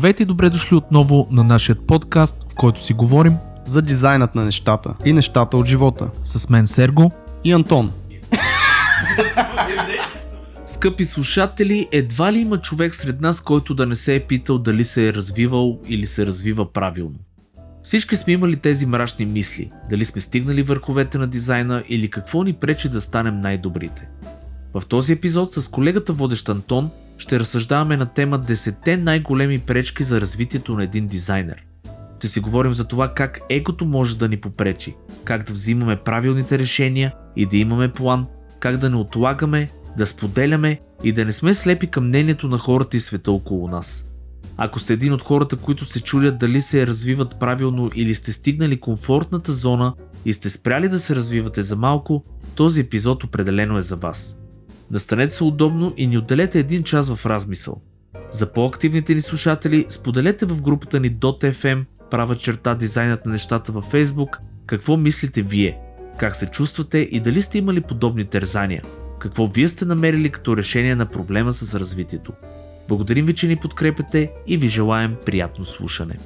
[0.00, 3.36] Здравейте и добре дошли отново на нашия подкаст, в който си говорим
[3.66, 6.10] за дизайнът на нещата и нещата от живота.
[6.24, 7.12] С мен Серго
[7.44, 7.92] и Антон.
[10.66, 14.84] Скъпи слушатели, едва ли има човек сред нас, който да не се е питал дали
[14.84, 17.18] се е развивал или се развива правилно.
[17.82, 22.52] Всички сме имали тези мрачни мисли, дали сме стигнали върховете на дизайна или какво ни
[22.52, 24.08] пречи да станем най-добрите.
[24.74, 30.20] В този епизод с колегата водещ Антон ще разсъждаваме на тема 10 най-големи пречки за
[30.20, 31.64] развитието на един дизайнер.
[32.18, 36.58] Ще си говорим за това как егото може да ни попречи, как да взимаме правилните
[36.58, 38.26] решения и да имаме план,
[38.60, 42.96] как да не отлагаме, да споделяме и да не сме слепи към мнението на хората
[42.96, 44.10] и света около нас.
[44.56, 48.80] Ако сте един от хората, които се чудят дали се развиват правилно или сте стигнали
[48.80, 49.94] комфортната зона
[50.24, 54.39] и сте спряли да се развивате за малко, този епизод определено е за вас.
[54.90, 57.80] Настанете се удобно и ни отделете един час в размисъл.
[58.30, 63.92] За по-активните ни слушатели, споделете в групата ни .fm, права черта дизайнът на нещата във
[63.92, 65.78] Facebook, какво мислите вие,
[66.18, 68.82] как се чувствате и дали сте имали подобни тързания,
[69.18, 72.32] какво вие сте намерили като решение на проблема с развитието.
[72.88, 76.18] Благодарим ви, че ни подкрепяте и ви желаем приятно слушане.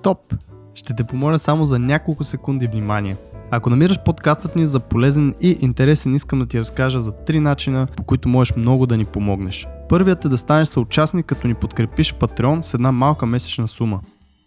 [0.00, 0.34] Стоп!
[0.74, 3.16] Ще те помоля само за няколко секунди внимание.
[3.50, 7.86] Ако намираш подкастът ни за полезен и интересен, искам да ти разкажа за три начина,
[7.96, 9.66] по които можеш много да ни помогнеш.
[9.88, 14.00] Първият е да станеш съучастник, като ни подкрепиш в Patreon с една малка месечна сума.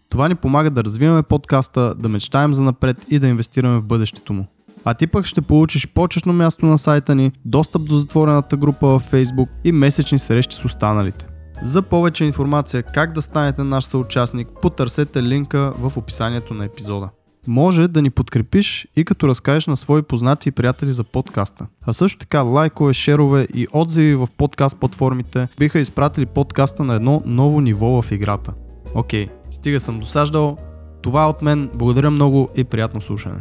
[0.09, 4.33] Това ни помага да развиваме подкаста, да мечтаем за напред и да инвестираме в бъдещето
[4.33, 4.45] му.
[4.85, 9.11] А ти пък ще получиш почетно място на сайта ни, достъп до затворената група във
[9.11, 11.32] Facebook и месечни срещи с останалите.
[11.63, 17.09] За повече информация как да станете наш съучастник, потърсете линка в описанието на епизода.
[17.47, 21.67] Може да ни подкрепиш и като разкажеш на свои познати и приятели за подкаста.
[21.85, 27.21] А също така лайкове, шерове и отзиви в подкаст платформите биха изпратили подкаста на едно
[27.25, 28.53] ново ниво в играта.
[28.95, 30.57] Окей, стига съм досаждал.
[31.01, 31.69] Това е от мен.
[31.75, 33.39] Благодаря много и приятно слушане.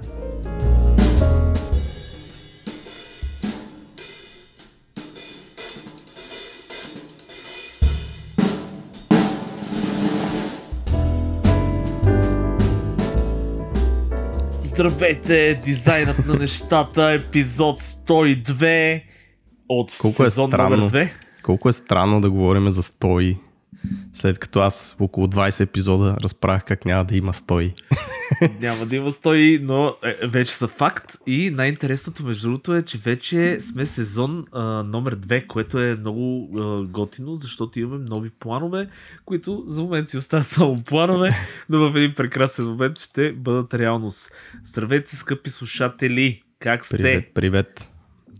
[14.82, 19.02] Здравейте, дизайнът на нещата, епизод 102
[19.68, 20.76] от Колко е сезон странно.
[20.76, 21.10] номер 2.
[21.42, 23.38] Колко е странно да говорим за стои,
[24.14, 27.74] след като аз около 20 епизода разправях как няма да има стои.
[28.60, 31.16] Няма да има 100, но е, вече са факт.
[31.26, 36.50] И най-интересното между другото е, че вече сме сезон а, номер 2, което е много
[36.58, 38.88] а, готино, защото имаме нови планове,
[39.24, 41.30] които за момент си остават само планове,
[41.68, 44.32] но в един прекрасен момент ще бъдат реалност.
[44.64, 46.42] Здравейте, скъпи слушатели!
[46.58, 46.96] Как сте?
[46.96, 47.88] Привет, привет.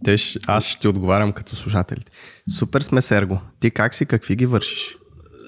[0.05, 2.13] Те, ще- аз ще ти отговарям като слушателите.
[2.51, 3.41] Супер сме, Серго.
[3.61, 4.97] Ти как си, какви ги вършиш?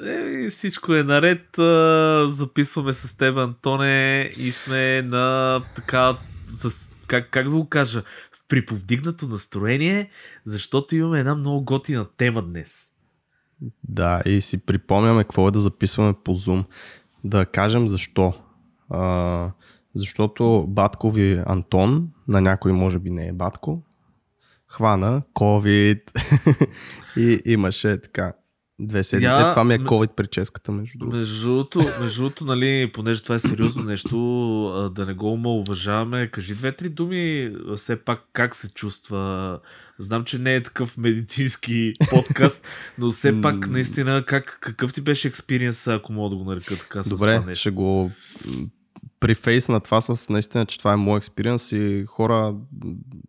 [0.06, 1.46] Е, всичко е наред.
[2.26, 6.18] Записваме с теб, Антоне, и сме на така,
[6.52, 10.10] с, как, как да го кажа, в приповдигнато настроение,
[10.44, 12.90] защото имаме една много готина тема днес.
[13.84, 16.64] Да, и си припомняме какво е да записваме по Zoom.
[17.24, 18.34] Да кажем защо.
[18.90, 19.50] А,
[19.94, 23.82] защото батко ви Антон, на някой може би не е батко,
[24.66, 26.00] хвана COVID
[27.16, 28.32] и имаше така
[28.78, 29.24] две седмици.
[29.24, 31.16] Я- Е, това ми е COVID прическата, между другото.
[31.16, 34.16] Между другото, между другото, нали, понеже това е сериозно нещо,
[34.94, 39.60] да не го омалуважаваме, кажи две-три думи, все пак как се чувства.
[39.98, 42.66] Знам, че не е такъв медицински подкаст,
[42.98, 47.02] но все пак наистина как, какъв ти беше експириенс, ако мога да го нарека така
[47.02, 47.60] с това Добре, нещо?
[47.60, 48.10] ще го
[49.20, 52.54] прифейс на това с наистина, че това е мой експириенс и хора,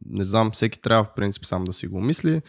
[0.05, 2.41] не знам, всеки трябва в принцип сам да си го мисли.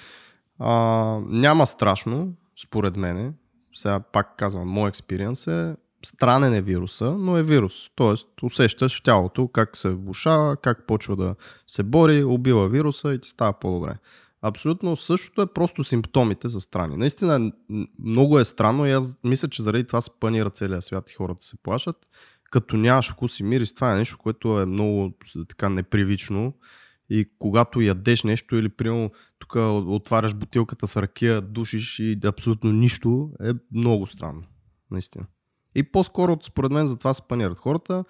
[0.59, 0.75] А,
[1.21, 2.33] няма страшно,
[2.63, 3.33] според мене.
[3.75, 5.77] Сега пак казвам, мой експириенс е
[6.07, 7.91] странен е вируса, но е вирус.
[7.95, 11.35] Тоест, усещаш тялото как се влушава, как почва да
[11.67, 13.99] се бори, убива вируса и ти става по-добре.
[14.43, 16.97] Абсолютно същото е просто симптомите за страни.
[16.97, 17.53] Наистина
[17.99, 21.45] много е странно и аз мисля, че заради това се панира целия свят и хората
[21.45, 21.97] се плашат.
[22.51, 25.13] Като нямаш вкус и мирис, това е нещо, което е много
[25.49, 26.53] така непривично.
[27.11, 29.55] И когато ядеш нещо или примерно тук
[29.87, 34.43] отваряш бутилката с ракия, душиш и абсолютно нищо, е много странно.
[34.91, 35.27] Наистина.
[35.75, 38.05] И по-скоро, според мен, за това се панират хората.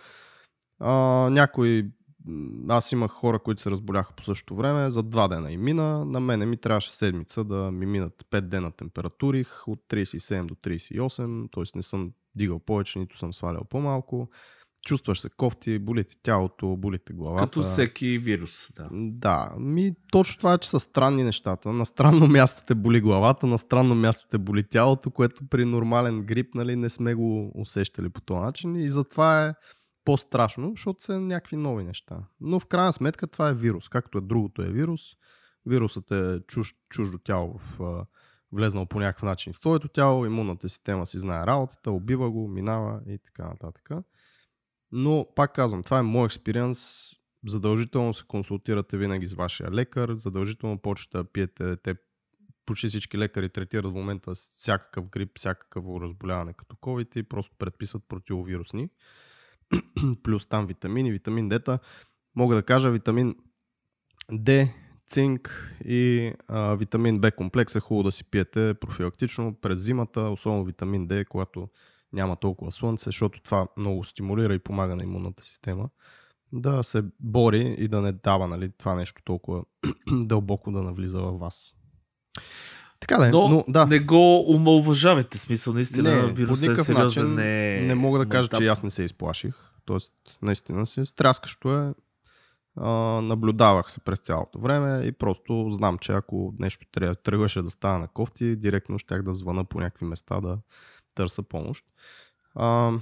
[0.79, 0.93] А,
[1.31, 1.91] някои
[2.69, 6.05] аз имах хора, които се разболяха по същото време, за два дена и мина.
[6.05, 11.53] На мене ми трябваше седмица да ми минат 5 дена температурих от 37 до 38,
[11.53, 11.77] т.е.
[11.77, 14.29] не съм дигал повече, нито съм свалял по-малко.
[14.87, 17.45] Чувстваш се кофти, болите тялото, болите главата.
[17.45, 18.89] Като всеки вирус, да.
[18.93, 21.73] Да, ми точно това е, че са странни нещата.
[21.73, 26.23] На странно място те боли главата, на странно място те боли тялото, което при нормален
[26.23, 29.55] грип нали, не сме го усещали по този начин и затова е
[30.05, 32.17] по-страшно, защото са някакви нови неща.
[32.41, 33.89] Но в крайна сметка това е вирус.
[33.89, 35.01] Както е другото е вирус,
[35.67, 38.07] вирусът е чуж, чуждо тяло в
[38.53, 43.01] влезнал по някакъв начин в твоето тяло, имунната система си знае работата, убива го, минава
[43.09, 43.91] и така нататък.
[44.93, 47.11] Но, пак казвам, това е мой експириенс.
[47.47, 51.95] Задължително се консултирате винаги с вашия лекар, задължително почвате да пиете, те
[52.67, 58.03] почти всички лекари третират в момента всякакъв грип, всякакво разболяване като COVID и просто предписват
[58.09, 58.89] противовирусни.
[60.23, 61.79] Плюс там витамини, витамин D.
[62.35, 63.35] Мога да кажа витамин
[64.33, 64.73] D
[65.09, 70.65] цинк и а, витамин Б комплекс е хубаво да си пиете профилактично през зимата, особено
[70.65, 71.69] витамин Д, когато
[72.13, 75.89] няма толкова слънце, защото това много стимулира и помага на имунната система
[76.53, 79.63] да се бори и да не дава нали, това нещо толкова
[80.13, 81.75] дълбоко да навлиза във вас.
[83.01, 83.87] Така да е, но, но да.
[83.87, 87.25] не го омалважавайте, смисъл, наистина не, вирусът е сериозен.
[87.25, 89.55] Начин, не, не мога да кажа, че аз не се изплаших.
[89.85, 90.13] Тоест,
[90.43, 91.95] наистина си стряскащо е
[92.77, 96.87] а, наблюдавах се през цялото време и просто знам, че ако нещо
[97.23, 100.59] тръгваше да става на кофти, директно щях да звъна по някакви места да
[101.17, 101.85] търся помощ.
[102.55, 102.93] А,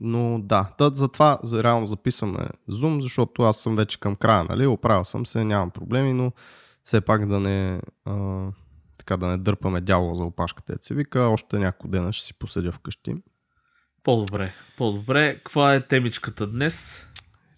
[0.00, 4.66] но да, да, затова за, реално записваме Zoom, защото аз съм вече към края, нали?
[4.66, 6.32] Оправил съм се, нямам проблеми, но
[6.84, 8.46] все пак да не, а,
[8.98, 12.72] така да не дърпаме дявола за опашката, се вика, още няколко дена ще си поседя
[12.72, 13.14] вкъщи.
[14.02, 15.34] По-добре, по-добре.
[15.36, 17.06] Каква е темичката днес?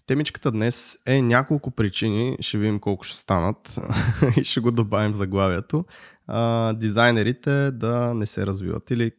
[0.07, 3.79] Темичката днес е няколко причини, ще видим колко ще станат
[4.37, 5.85] и ще го добавим в заглавието.
[6.27, 9.11] А, дизайнерите да не се развиват или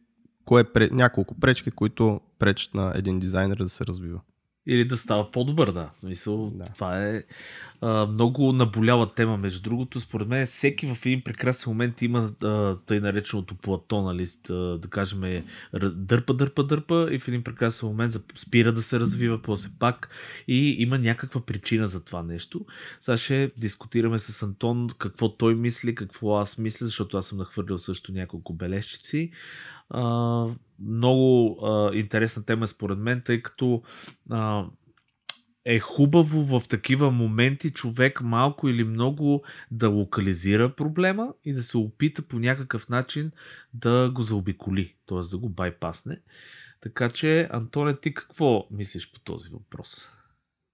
[0.45, 4.19] кое няколко пречки, които пречат на един дизайнер да се развива.
[4.67, 5.89] Или да става по-добър, да.
[5.93, 6.65] В смисъл, да.
[6.65, 7.23] това е
[7.81, 9.99] а, много наболява тема, между другото.
[9.99, 14.87] Според мен всеки в един прекрасен момент има а, тъй нареченото плато, нали, а, да
[14.87, 15.43] кажем,
[15.93, 20.09] дърпа, дърпа, дърпа и в един прекрасен момент спира да се развива, после пак
[20.47, 22.65] и има някаква причина за това нещо.
[22.99, 27.77] Сега ще дискутираме с Антон какво той мисли, какво аз мисля, защото аз съм нахвърлил
[27.77, 29.31] също няколко бележчици.
[30.79, 33.81] Много а, интересна тема според мен, тъй като
[34.29, 34.65] а,
[35.65, 41.77] е хубаво в такива моменти човек малко или много да локализира проблема и да се
[41.77, 43.31] опита по някакъв начин
[43.73, 45.29] да го заобиколи, т.е.
[45.31, 46.19] да го байпасне.
[46.81, 50.09] Така че, Антоне, ти какво мислиш по този въпрос?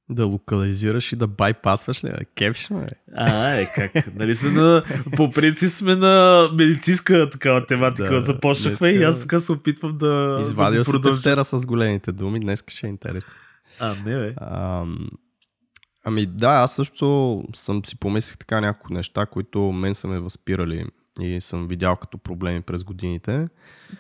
[0.10, 2.12] Да локализираш и да байпасваш ли?
[2.36, 2.88] Кепш ме?
[3.16, 4.16] А, е, как?
[4.16, 4.84] Нали сме на...
[5.18, 8.14] По принцип сме на медицинска такава тематика.
[8.14, 9.04] Да, Започнахме днеска...
[9.04, 12.90] и аз така се опитвам да Извадил да вчера с големите думи, днес ще е
[12.90, 13.34] интересно.
[13.80, 14.34] А, не бе.
[14.38, 14.86] А,
[16.06, 20.86] ами да, аз също съм си помислих така няколко неща, които мен са ме възпирали
[21.20, 23.48] и съм видял като проблеми през годините.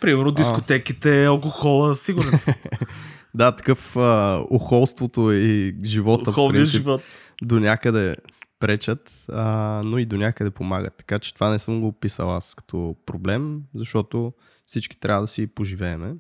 [0.01, 1.27] Примерно дискотеките, а...
[1.27, 2.53] алкохола, сигурен съм.
[3.33, 7.01] Да, такъв а, ухолството и живота принцип, живот.
[7.41, 8.15] до някъде
[8.59, 10.97] пречат, а, но и до някъде помагат.
[10.97, 14.33] Така че това не съм го описал аз като проблем, защото
[14.65, 16.15] всички трябва да си поживееме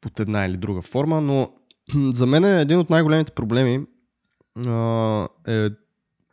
[0.00, 1.52] под една или друга форма, но
[2.12, 3.86] за мен е един от най-големите проблеми
[4.66, 5.68] а, е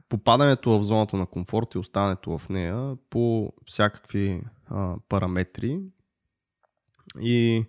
[0.09, 5.79] попадането в зоната на комфорт и оставането в нея по всякакви а, параметри.
[7.21, 7.65] И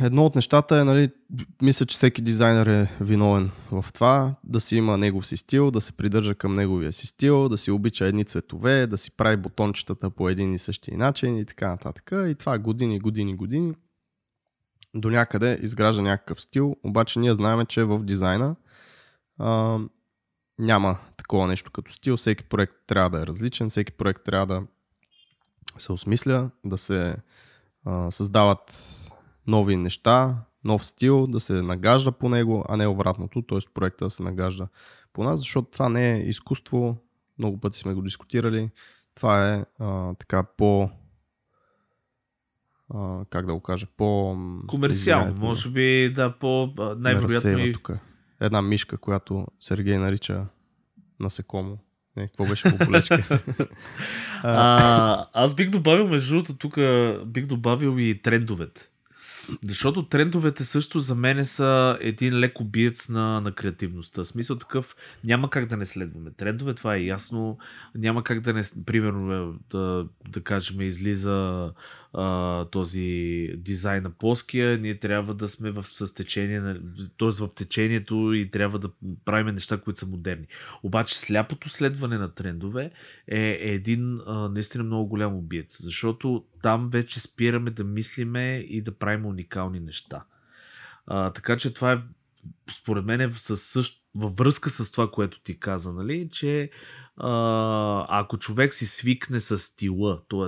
[0.00, 1.10] Едно от нещата е, нали,
[1.62, 5.80] мисля, че всеки дизайнер е виновен в това, да си има негов си стил, да
[5.80, 10.10] се придържа към неговия си стил, да си обича едни цветове, да си прави бутончетата
[10.10, 12.12] по един и същия начин и така нататък.
[12.12, 13.74] И това години, години, години
[14.94, 18.56] до някъде изгражда някакъв стил, обаче ние знаем, че в дизайна
[19.38, 19.78] а,
[20.58, 22.16] няма такова нещо като стил.
[22.16, 24.62] Всеки проект трябва да е различен, всеки проект трябва да
[25.78, 27.16] се осмисля, да се
[27.84, 28.96] а, създават
[29.46, 33.58] нови неща, нов стил, да се нагажда по него, а не обратното, т.е.
[33.74, 34.68] проекта да се нагажда
[35.12, 36.96] по нас, защото това не е изкуство,
[37.38, 38.70] много пъти сме го дискутирали,
[39.14, 40.90] това е а, така по
[42.94, 44.36] а, как да го кажа, по...
[44.66, 47.72] Комерциално, може би, да, по най-вероятно и...
[47.72, 47.90] Тук.
[48.40, 50.46] Една мишка, която Сергей нарича
[51.20, 51.78] насекомо.
[52.16, 53.22] Не, какво беше по полечка?
[54.42, 56.78] а, аз бих добавил, между другото, тук
[57.26, 58.89] бих добавил и трендовете.
[59.64, 64.24] Защото трендовете също за мен са един леко биец на, на креативността.
[64.24, 67.58] Смисъл такъв, няма как да не следваме трендове, това е ясно.
[67.94, 71.70] Няма как да не, примерно, да, да кажем, излиза
[72.70, 76.80] този дизайн на плоския, ние трябва да сме в състечение,
[77.18, 77.28] т.е.
[77.28, 78.90] в течението и трябва да
[79.24, 80.46] правим неща, които са модерни.
[80.82, 82.90] Обаче сляпото следване на трендове
[83.28, 89.26] е, един наистина много голям убиец, защото там вече спираме да мислиме и да правим
[89.26, 90.24] уникални неща.
[91.06, 91.98] А, така че това е
[92.72, 96.70] според мен е със същ, във връзка с това, което ти каза, нали, че
[98.08, 100.46] ако човек си свикне с стила, т.е.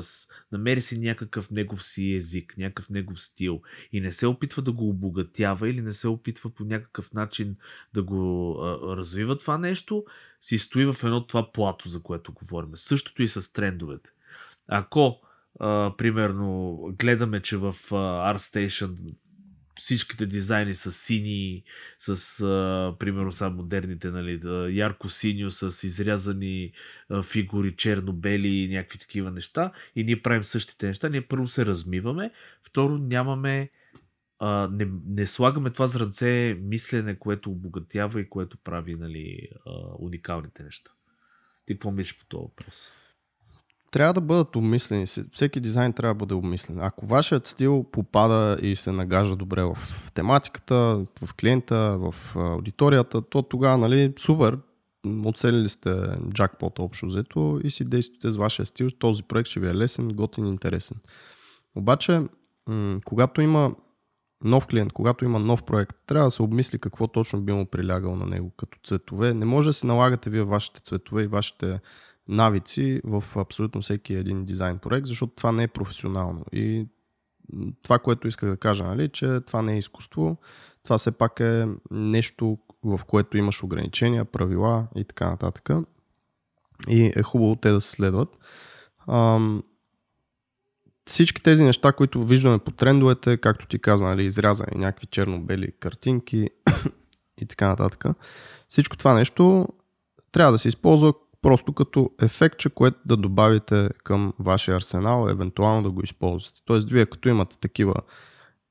[0.53, 3.61] намери си някакъв негов си език, някакъв негов стил
[3.93, 7.57] и не се опитва да го обогатява или не се опитва по някакъв начин
[7.95, 10.05] да го а, развива това нещо,
[10.41, 12.71] си стои в едно това плато, за което говорим.
[12.75, 14.11] Същото и с трендовете.
[14.69, 15.21] Ако
[15.61, 19.15] Uh, примерно гледаме, че в uh, ArtStation
[19.83, 21.63] всичките дизайни са сини,
[21.99, 24.41] с а, примерно са модерните, нали,
[24.77, 26.73] ярко синьо, с изрязани
[27.09, 29.73] а, фигури, черно-бели и някакви такива неща.
[29.97, 31.09] И ние правим същите неща.
[31.09, 32.31] Ние първо се размиваме,
[32.63, 33.71] второ нямаме
[34.39, 40.63] а, не, не слагаме това зранце мислене, което обогатява и което прави нали, а, уникалните
[40.63, 40.91] неща.
[41.67, 42.93] Ти какво мислиш по този въпрос?
[43.93, 45.07] Трябва да бъдат обмислени.
[45.33, 46.81] Всеки дизайн трябва да бъде обмислен.
[46.81, 49.77] Ако вашият стил попада и се нагажда добре в
[50.15, 54.59] тематиката, в клиента, в аудиторията, то тогава, нали, супер,
[55.25, 55.95] оцелили сте
[56.33, 58.91] джакпота общо взето и си действате с вашия стил.
[58.91, 60.97] Този проект ще ви е лесен, готин, интересен.
[61.75, 62.23] Обаче,
[63.05, 63.75] когато има
[64.45, 68.17] нов клиент, когато има нов проект, трябва да се обмисли какво точно би му прилягало
[68.17, 69.35] на него като цветове.
[69.35, 71.81] Не може да си налагате вие вашите цветове и вашите
[72.29, 76.45] навици в абсолютно всеки един дизайн проект, защото това не е професионално.
[76.53, 76.87] И
[77.83, 80.37] това, което исках да кажа, нали, че това не е изкуство,
[80.83, 85.71] това все пак е нещо, в което имаш ограничения, правила и така нататък.
[86.89, 88.39] И е хубаво те да се следват.
[89.09, 89.63] Ам,
[91.07, 96.49] всички тези неща, които виждаме по трендовете, както ти каза, нали, изрязани някакви черно-бели картинки
[97.41, 98.05] и така нататък,
[98.69, 99.69] всичко това нещо
[100.33, 105.91] трябва да се използва просто като ефектче, което да добавите към вашия арсенал, евентуално да
[105.91, 106.61] го използвате.
[106.65, 107.95] Тоест, вие като имате такива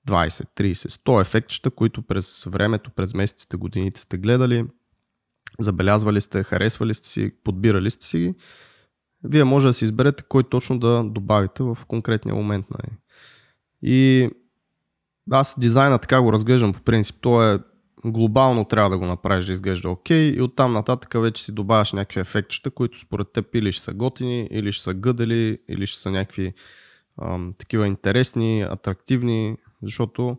[0.07, 4.65] 20, 30, 100 ефектчета, които през времето, през месеците, годините сте гледали,
[5.59, 8.35] забелязвали сте, харесвали сте си, подбирали сте си ги,
[9.23, 12.65] вие може да си изберете кой точно да добавите в конкретния момент.
[12.69, 12.97] Нали.
[13.81, 14.29] И
[15.31, 17.15] аз дизайна така го разглеждам по принцип.
[17.21, 17.59] То е
[18.05, 21.93] глобално трябва да го направиш да изглежда окей okay, и оттам нататък вече си добавяш
[21.93, 26.00] някакви ефектчета, които според теб или ще са готини, или ще са гъдели, или ще
[26.00, 26.53] са някакви
[27.22, 30.38] ам, такива интересни, атрактивни, защото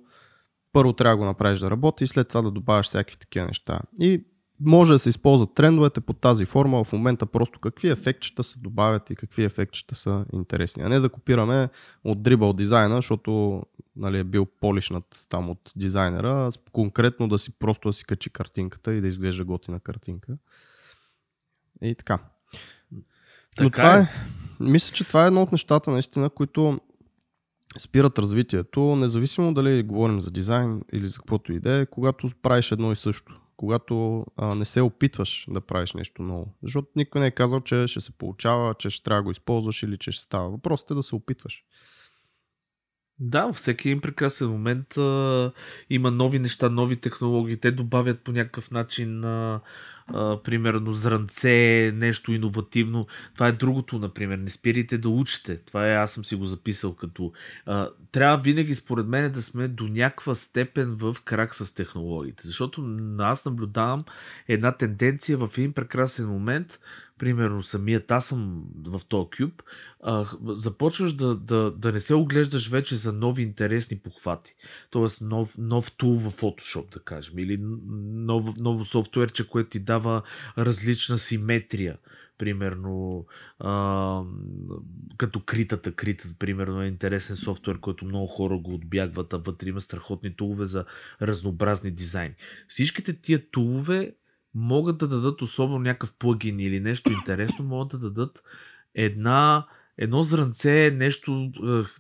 [0.73, 3.81] първо трябва да го направиш да работи и след това да добавяш всякакви такива неща.
[4.01, 4.25] И
[4.65, 9.11] може да се използват трендовете по тази форма в момента просто какви ефектчета се добавят
[9.11, 10.83] и какви ефектчета са интересни.
[10.83, 11.69] А не да копираме
[12.05, 13.63] от дрибъл дизайна, защото
[13.97, 18.95] нали, е бил полишнат там от дизайнера, конкретно да си просто да си качи картинката
[18.95, 20.33] и да изглежда готина картинка.
[21.83, 22.19] И така.
[23.57, 24.01] така Но това е.
[24.01, 24.09] е.
[24.61, 26.81] Мисля, че това е едно от нещата, наистина, които
[27.79, 32.73] спират развитието, независимо дали говорим за дизайн или за каквото и да е, когато правиш
[32.73, 36.55] едно и също когато а, не се опитваш да правиш нещо ново.
[36.63, 39.83] Защото никой не е казал, че ще се получава, че ще трябва да го използваш
[39.83, 40.51] или че ще става.
[40.51, 41.65] Въпросът е да се опитваш.
[43.21, 45.53] Да, във всеки един прекрасен момент а,
[45.91, 47.57] има нови неща, нови технологии.
[47.57, 49.61] Те добавят по някакъв начин а,
[50.07, 53.07] а, примерно зранце, нещо иновативно.
[53.35, 54.39] Това е другото, например.
[54.39, 55.57] Не спирайте да учите.
[55.57, 57.33] Това е, аз съм си го записал като...
[57.67, 62.47] А, трябва винаги, според мен, да сме до някаква степен в крак с технологиите.
[62.47, 64.05] Защото аз наблюдавам
[64.49, 66.79] една тенденция в един прекрасен момент
[67.19, 69.63] примерно самият аз съм в този кюб,
[70.03, 74.55] а, започваш да, да, да не се оглеждаш вече за нови интересни похвати.
[74.91, 80.23] Тоест нов, нов тул в Photoshop, да кажем, или нов, ново софтуерче, което ти дава
[80.59, 81.99] различна симетрия.
[82.39, 83.27] Примерно,
[83.59, 84.23] а,
[85.17, 89.81] като критата, критата, примерно е интересен софтуер, който много хора го отбягват, а вътре има
[89.81, 90.85] страхотни тулове за
[91.23, 92.35] разнообразни дизайни.
[92.69, 94.15] Всичките тия тулове
[94.55, 98.43] могат да дадат особено някакъв плагин или нещо интересно, могат да дадат
[98.95, 99.67] една,
[100.03, 101.51] едно зранце, нещо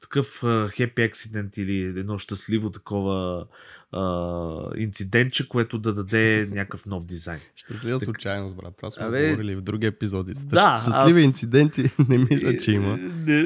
[0.00, 3.46] такъв happy accident или едно щастливо такова
[3.94, 7.40] uh, инцидентче, което да даде някакъв нов дизайн.
[7.56, 8.04] Щастлива так...
[8.04, 8.74] случайност, брат.
[8.76, 9.30] Това сме Абе...
[9.30, 10.32] говорили в други епизоди.
[10.44, 11.24] Да, Щастливи аз...
[11.24, 12.96] инциденти не мисля, че има.
[12.96, 13.40] Не,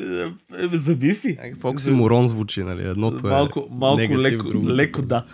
[0.59, 1.39] е, зависи.
[1.91, 2.89] Морон звучи, нали?
[2.89, 5.25] Едното малко, е малко негатив, леко, леко да.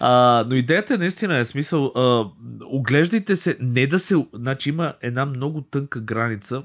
[0.00, 1.86] А, но идеята е наистина е смисъл.
[1.86, 2.24] А,
[2.64, 4.26] оглеждайте се, не да се...
[4.34, 6.62] Значи има една много тънка граница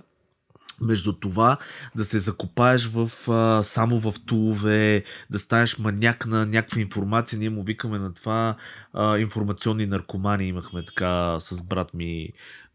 [0.81, 1.57] между това
[1.95, 7.39] да се закопаеш в, а, само в тулове, да станеш маняк на някаква информация.
[7.39, 8.55] Ние му викаме на това
[8.93, 10.47] а, информационни наркомани.
[10.47, 12.29] Имахме така с брат ми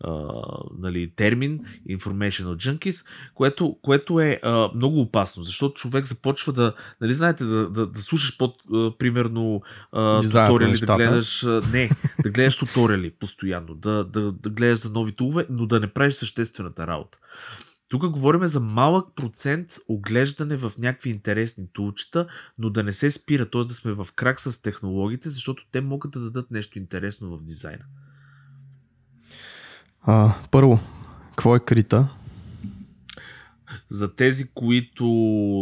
[0.04, 0.32] а,
[0.78, 7.12] нали, термин Informational Junkies, което, което е а, много опасно, защото човек започва да, нали
[7.12, 11.90] знаете, да, да, да слушаш под, а, примерно а, туториали, да гледаш, а, не,
[12.22, 16.14] да гледаш туториали постоянно, да, да, да гледаш за нови тулове, но да не правиш
[16.14, 17.18] съществената работа.
[17.92, 22.26] Тук говорим за малък процент оглеждане в някакви интересни тулчета,
[22.58, 23.60] но да не се спира, т.е.
[23.60, 27.84] да сме в крак с технологиите, защото те могат да дадат нещо интересно в дизайна.
[30.02, 30.80] А, първо,
[31.30, 32.08] какво е крита?
[33.92, 35.04] За тези, които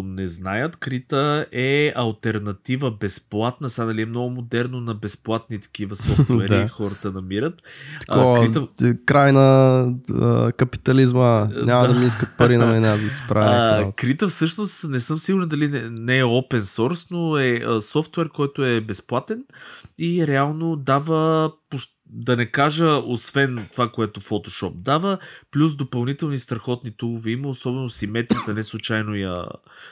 [0.04, 3.68] не знаят, Крита е альтернатива безплатна.
[3.68, 6.68] Сега нали е много модерно на безплатни такива софтуери да.
[6.68, 7.54] хората намират.
[8.00, 8.96] Такова, а, Крита...
[9.06, 11.48] край на а, капитализма.
[11.64, 11.94] Няма да.
[11.94, 13.92] да ми искат пари на мен, аз да си правя.
[13.96, 18.28] Крита всъщност не съм сигурен дали не, не е open source, но е а, софтуер,
[18.28, 19.44] който е безплатен
[19.98, 21.52] и реално дава
[22.12, 25.18] да не кажа, освен това, което Photoshop дава,
[25.50, 29.44] плюс допълнителни страхотни тулове има, особено симетрията, не случайно я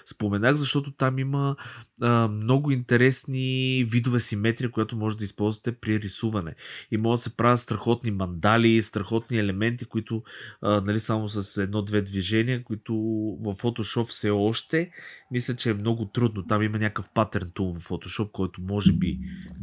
[0.06, 1.56] споменах, защото там има
[2.02, 6.54] а, много интересни видове симетрия, която може да използвате при рисуване.
[6.90, 10.22] И може да се правят страхотни мандали, страхотни елементи, които
[10.62, 12.94] а, нали, само с едно-две движения, които
[13.40, 14.90] в Photoshop все още
[15.30, 16.42] мисля, че е много трудно.
[16.42, 19.18] Там има някакъв паттерн тул в Photoshop, който може би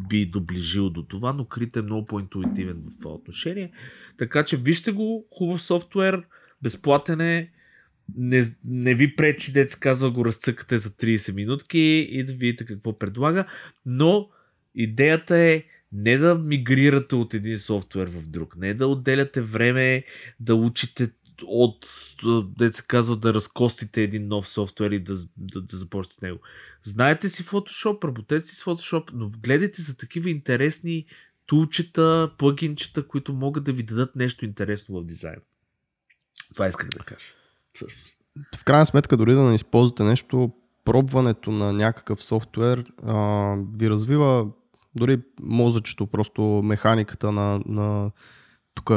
[0.09, 3.71] би доближил до това, но Крит е много по-интуитивен в това отношение.
[4.17, 6.23] Така че вижте го, хубав софтуер,
[6.61, 7.51] безплатен е,
[8.17, 11.79] не, не ви пречи, дец казва, го разцъкате за 30 минутки
[12.11, 13.45] и да видите какво предлага,
[13.85, 14.29] но
[14.75, 20.03] идеята е не да мигрирате от един софтуер в друг, не да отделяте време
[20.39, 21.09] да учите
[21.45, 21.87] от,
[22.57, 26.39] деца казва, да разкостите един нов софтуер и да, да, да започнете с него.
[26.83, 31.05] Знаете си Photoshop, работете си с Photoshop, но гледайте за такива интересни
[31.45, 35.39] тулчета, плагинчета, които могат да ви дадат нещо интересно в дизайн.
[36.53, 37.25] Това исках да кажа.
[37.73, 38.17] Всъщност.
[38.55, 40.51] В крайна сметка, дори да не използвате нещо,
[40.85, 43.15] пробването на някакъв софтуер а,
[43.73, 44.47] ви развива
[44.95, 48.11] дори мозъчето, просто механиката на, на
[48.73, 48.91] тук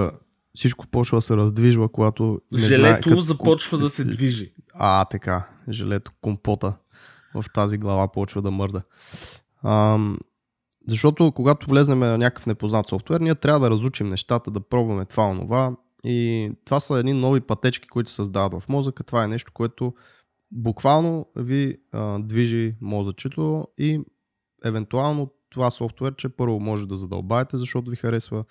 [0.58, 4.52] всичко почва да се раздвижва, когато не Желето знае, започва да се движи.
[4.74, 5.48] А, така.
[5.68, 6.74] Желето, компота
[7.34, 8.82] в тази глава почва да мърда.
[9.62, 9.98] А,
[10.88, 15.24] защото когато влезнем на някакъв непознат софтуер, ние трябва да разучим нещата, да пробваме това,
[15.24, 15.76] онова.
[16.04, 19.04] И това са едни нови пътечки, които се създават в мозъка.
[19.04, 19.94] Това е нещо, което
[20.50, 24.00] буквално ви а, движи мозъчето и
[24.64, 28.44] евентуално това софтуерче първо може да задълбаете, защото ви харесва.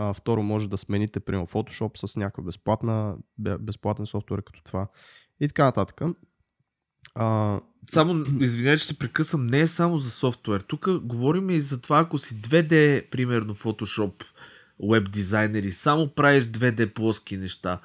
[0.00, 4.88] А, второ може да смените, примерно Photoshop с някаква безплатна, безплатен софтуер като това.
[5.40, 6.00] И така нататък.
[7.14, 7.60] А...
[7.90, 10.60] Само, извинявай, че те прекъсвам, не е само за софтуер.
[10.60, 14.24] Тук говорим и за това, ако си 2D, примерно Photoshop,
[14.90, 17.80] веб дизайнери, само правиш 2D плоски неща,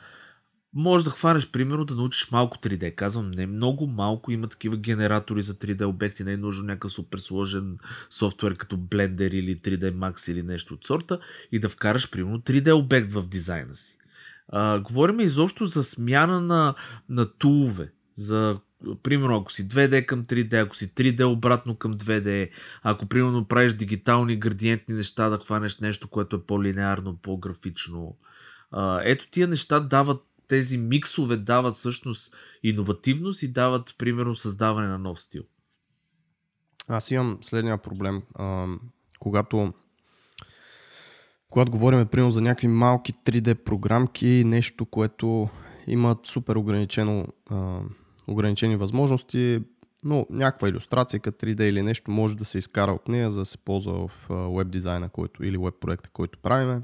[0.74, 2.96] може да хванеш, примерно, да научиш малко 3D.
[2.96, 6.24] Казвам, не много малко има такива генератори за 3D обекти.
[6.24, 7.78] Не е нужно някакъв супер сложен
[8.10, 11.20] софтуер като Blender или 3D Max или нещо от сорта
[11.52, 13.98] и да вкараш, примерно, 3D обект в дизайна си.
[14.48, 16.76] А, говорим изобщо за смяна на,
[17.10, 18.60] на тулове, за
[19.04, 22.50] примерно ако си 2D към 3D, ако си 3D обратно към 2D,
[22.84, 28.16] ако примерно правиш дигитални градиентни неща, да хванеш нещо, което е по-линеарно, по-графично.
[29.04, 35.22] Ето тия неща дават тези миксове дават всъщност иновативност и дават, примерно, създаване на нов
[35.22, 35.44] стил.
[36.88, 38.22] Аз имам следния проблем.
[38.36, 38.68] А,
[39.20, 39.74] когато
[41.50, 45.50] когато говорим, примерно, за някакви малки 3D програмки, нещо, което
[45.88, 47.80] имат супер ограничено, а,
[48.28, 49.62] ограничени възможности,
[50.04, 53.46] но някаква иллюстрация като 3D или нещо може да се изкара от нея, за да
[53.46, 56.82] се ползва в веб дизайна който, или веб проекта, който правиме.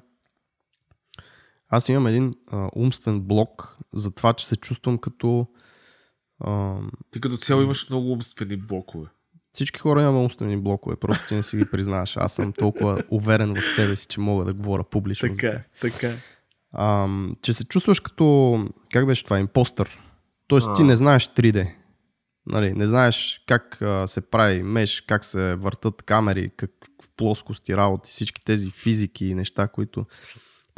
[1.69, 5.47] Аз имам един а, умствен блок за това, че се чувствам като...
[6.39, 6.75] А...
[7.11, 9.07] Ти като цяло имаш много умствени блокове.
[9.53, 12.17] Всички хора имаме умствени блокове, просто ти не си ги признаваш.
[12.17, 15.29] Аз съм толкова уверен в себе си, че мога да говоря публично.
[15.29, 16.11] Така, така.
[16.71, 17.07] А,
[17.41, 19.99] че се чувстваш като, как беше това, импостър.
[20.47, 20.73] Тоест а.
[20.73, 21.73] ти не знаеш 3D.
[22.45, 26.71] Нали, не знаеш как а, се прави меш, как се въртат камери, как
[27.03, 30.05] в плоскости работи, всички тези физики и неща, които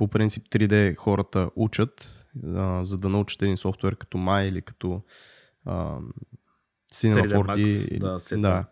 [0.01, 5.01] по принцип 3D хората учат, а, за да научат един софтуер като Maya или като
[5.65, 5.97] а,
[6.93, 7.99] Cinema 4D.
[7.99, 8.65] Да, да.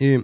[0.00, 0.22] и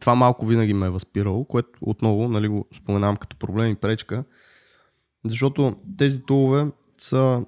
[0.00, 4.24] това малко винаги ме е възпирало, което отново нали, го споменавам като проблем и пречка,
[5.24, 6.66] защото тези тулове
[6.98, 7.44] са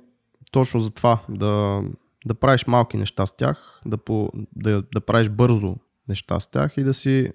[0.53, 1.83] точно за това, да,
[2.27, 5.77] да правиш малки неща с тях, да, по, да, да правиш бързо
[6.09, 7.33] неща с тях и да си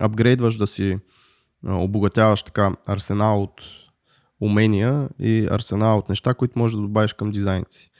[0.00, 0.98] апгрейдваш, да си
[1.66, 3.60] обогатяваш така арсенал от
[4.40, 7.90] умения и арсенал от неща, които можеш да добавиш към дизайните си.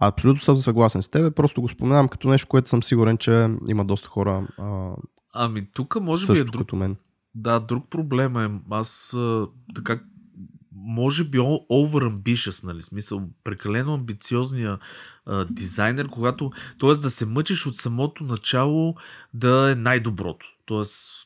[0.00, 3.84] Абсолютно съм съгласен с теб, просто го споменавам като нещо, което съм сигурен, че има
[3.84, 4.48] доста хора.
[4.58, 4.94] А,
[5.34, 6.96] ами тук може би е друг, мен.
[7.34, 8.60] Да, друг проблем е.
[8.70, 9.16] Аз
[9.74, 10.00] така
[10.78, 12.82] може би over ambitious, нали?
[12.82, 14.78] Смисъл, прекалено амбициозния
[15.26, 16.92] а, дизайнер, когато, т.е.
[16.92, 18.94] да се мъчиш от самото начало
[19.34, 20.46] да е най-доброто.
[20.66, 20.82] Т.е.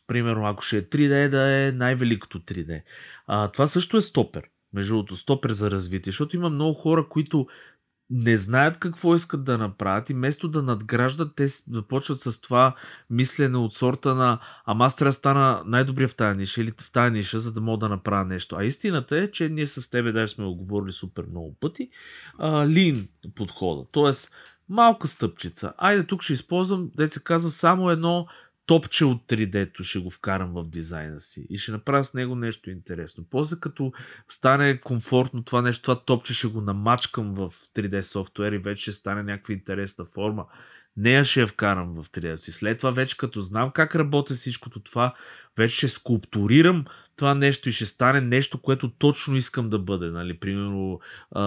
[0.07, 2.83] примерно, ако ще е 3D, да е най-великото 3D.
[3.27, 4.43] А, това също е стопер.
[4.73, 7.47] Между другото, стопер за развитие, защото има много хора, които
[8.15, 12.75] не знаят какво искат да направят и вместо да надграждат, те започват с това
[13.11, 16.93] мислене от сорта на ама аз трябва да стана най-добрия в тази ниша или в
[16.93, 18.57] тази ниша, за да мога да направя нещо.
[18.59, 21.91] А истината е, че ние с тебе даже сме оговорили супер много пъти,
[22.67, 23.87] лин подхода.
[23.93, 24.35] Тоест,
[24.69, 25.73] малка стъпчица.
[25.79, 28.27] Айде, тук ще използвам, деца каза, само едно
[28.73, 32.71] топче от 3D-то ще го вкарам в дизайна си и ще направя с него нещо
[32.71, 33.25] интересно.
[33.31, 33.93] После като
[34.29, 38.93] стане комфортно това нещо, това топче ще го намачкам в 3D софтуер и вече ще
[38.93, 40.47] стане някаква интересна форма.
[40.97, 42.53] Нея ще я вкарам в 3D си.
[42.53, 45.15] След това вече като знам как работи всичкото това,
[45.57, 46.85] вече ще скулптурирам
[47.17, 50.11] това нещо и ще стане нещо, което точно искам да бъде.
[50.11, 50.39] Нали?
[50.39, 51.01] Примерно,
[51.31, 51.43] а,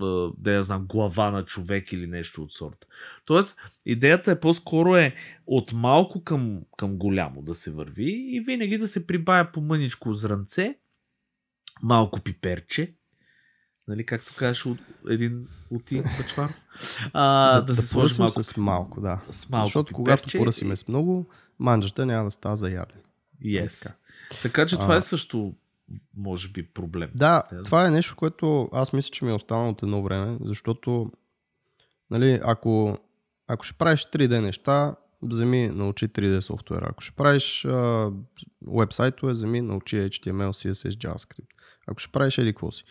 [0.00, 2.86] а, да я знам, глава на човек или нещо от сорта.
[3.24, 5.14] Тоест, идеята е по-скоро е
[5.46, 10.12] от малко към, към голямо да се върви и винаги да се прибавя по мъничко
[10.12, 10.78] зранце,
[11.82, 12.94] малко пиперче,
[13.88, 16.62] нали, както кажеш от един от и Бачваров,
[17.12, 18.42] а, да, да, да се сложи малко.
[18.42, 19.20] с малко, да.
[19.30, 20.22] С малко Защото пиперче.
[20.22, 21.26] когато поръсиме с много,
[21.58, 22.98] манджата няма да става за яден.
[23.44, 23.82] Yes.
[23.82, 23.94] Така.
[24.42, 24.96] Така че това А.
[24.96, 25.54] е също,
[26.16, 27.10] може би, проблем.
[27.14, 31.12] Да, това е нещо, което аз мисля, че ми е останало от едно време, защото
[32.10, 32.98] нали, ако,
[33.48, 36.86] ако ще правиш 3D неща, вземи научи 3D софтуера.
[36.90, 38.10] Ако ще правиш а,
[38.78, 41.46] вебсайтове, вземи научи HTML, CSS, JavaScript.
[41.86, 42.84] Ако ще правиш еди си.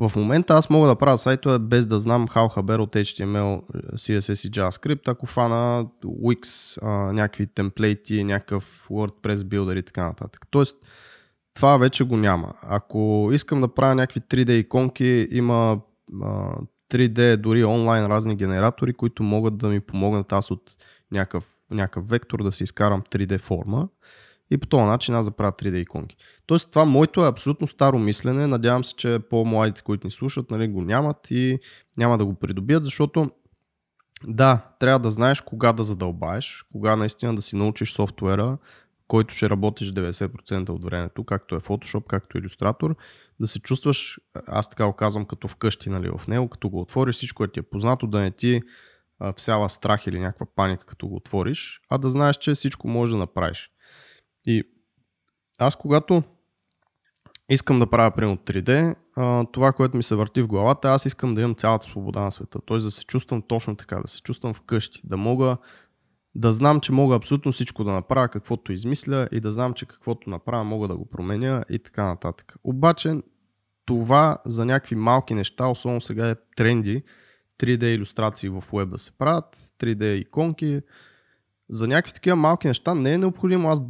[0.00, 4.48] В момента аз мога да правя сайтове без да знам how хабер от HTML, CSS
[4.48, 10.46] и JavaScript, ако фана Wix, а, някакви темплейти, някакъв WordPress builder и така нататък.
[10.50, 10.76] Тоест,
[11.54, 12.52] това вече го няма.
[12.62, 15.80] Ако искам да правя някакви 3D иконки, има
[16.22, 16.54] а,
[16.92, 20.62] 3D, дори онлайн разни генератори, които могат да ми помогнат аз от
[21.12, 23.88] някакъв, някакъв вектор да си изкарам 3D форма
[24.50, 26.16] и по този начин аз да правя 3D иконки.
[26.46, 28.46] Тоест това моето е абсолютно старо мислене.
[28.46, 31.58] Надявам се, че по-младите, които ни слушат, нали, го нямат и
[31.96, 33.30] няма да го придобият, защото
[34.24, 38.58] да, трябва да знаеш кога да задълбаеш, кога наистина да си научиш софтуера,
[39.08, 42.94] който ще работиш 90% от времето, както е Photoshop, както е Illustrator,
[43.40, 47.14] да се чувстваш, аз така го казвам, като вкъщи нали, в него, като го отвориш,
[47.14, 48.62] всичко е ти е познато, да не ти
[49.36, 53.18] всява страх или някаква паника, като го отвориш, а да знаеш, че всичко можеш да
[53.18, 53.70] направиш.
[54.46, 54.62] И
[55.58, 56.22] аз когато
[57.48, 61.34] искам да правя примерно 3D, а, това, което ми се върти в главата, аз искам
[61.34, 62.58] да имам цялата свобода на света.
[62.66, 62.76] Т.е.
[62.76, 65.56] да се чувствам точно така, да се чувствам вкъщи, да мога
[66.34, 70.30] да знам, че мога абсолютно всичко да направя, каквото измисля и да знам, че каквото
[70.30, 72.54] направя мога да го променя и така нататък.
[72.64, 73.14] Обаче
[73.84, 77.02] това за някакви малки неща, особено сега е тренди,
[77.58, 80.80] 3D иллюстрации в web да се правят, 3D иконки.
[81.68, 83.80] За някакви такива малки неща не е необходимо аз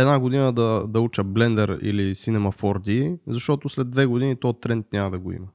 [0.00, 4.92] една година да, да уча Blender или Cinema 4D, защото след две години то тренд
[4.92, 5.46] няма да го има.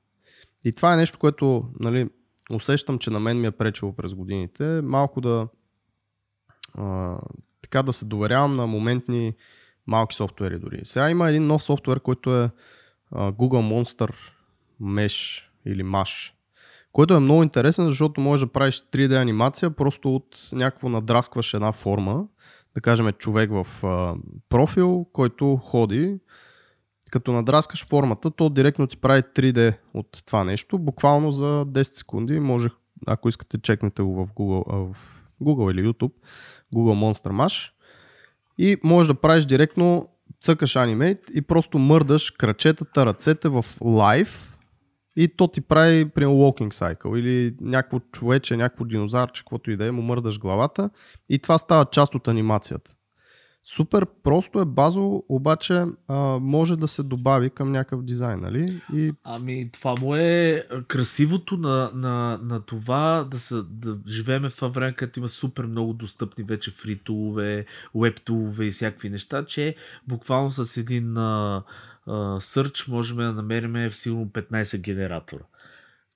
[0.65, 2.09] И това е нещо, което нали,
[2.53, 4.81] усещам, че на мен ми е пречило през годините.
[4.81, 5.47] Малко да
[6.77, 7.17] а,
[7.61, 9.33] така да се доверявам на моментни
[9.87, 10.81] малки софтуери дори.
[10.83, 12.49] Сега има един нов софтуер, който е
[13.11, 14.15] а, Google Monster
[14.81, 16.31] Mesh или Mesh,
[16.91, 21.71] който е много интересен, защото можеш да правиш 3D анимация просто от някакво надраскваш една
[21.71, 22.25] форма,
[22.75, 24.15] да кажем човек в а,
[24.49, 26.19] профил, който ходи,
[27.11, 32.39] като надраскаш формата, то директно ти прави 3D от това нещо, буквално за 10 секунди,
[32.39, 32.69] може,
[33.07, 34.97] ако искате, чекнете го в Google, а, в
[35.41, 36.13] Google или YouTube,
[36.75, 37.71] Google Monster Mash.
[38.57, 40.09] И можеш да правиш директно
[40.41, 44.50] цъкаш Animate и просто мърдаш крачетата, ръцете в лайв
[45.15, 49.85] и то ти прави, примерно, walking cycle или някакво човече, някакво динозаврче, каквото и да
[49.85, 50.89] е, му мърдаш главата
[51.29, 52.95] и това става част от анимацията.
[53.63, 58.81] Супер просто е базово, обаче а, може да се добави към някакъв дизайн, нали?
[58.93, 64.61] И Ами, това му е красивото на, на, на това да, са, да живееме в
[64.61, 69.75] време, където има супер много достъпни вече фритулове, веб-тулове и всякакви неща, че
[70.07, 71.63] буквално с един а,
[72.37, 75.43] search можем да намерим сигурно 15 генератора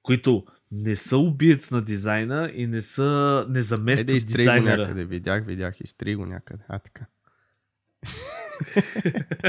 [0.04, 4.38] които не са убиец на дизайна и не са не Е, заместват да изтри го
[4.38, 4.78] дизайнера.
[4.82, 5.06] някъде.
[5.06, 6.64] Видях, видях, изтри го някъде.
[6.70, 7.06] А, така.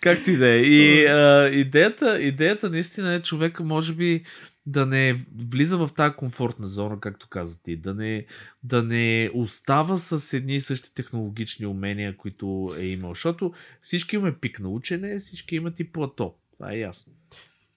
[0.00, 0.56] Както и да е.
[0.56, 4.24] И а, идеята, идеята наистина е човека може би
[4.66, 8.26] да не влиза в тази комфортна зона, както каза ти, да не,
[8.62, 13.10] да не остава с едни и същи технологични умения, които е имал.
[13.10, 16.34] Защото всички имаме пик на учене, всички имат и плато.
[16.52, 17.12] Това е ясно.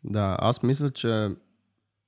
[0.04, 1.30] Да, аз мисля, че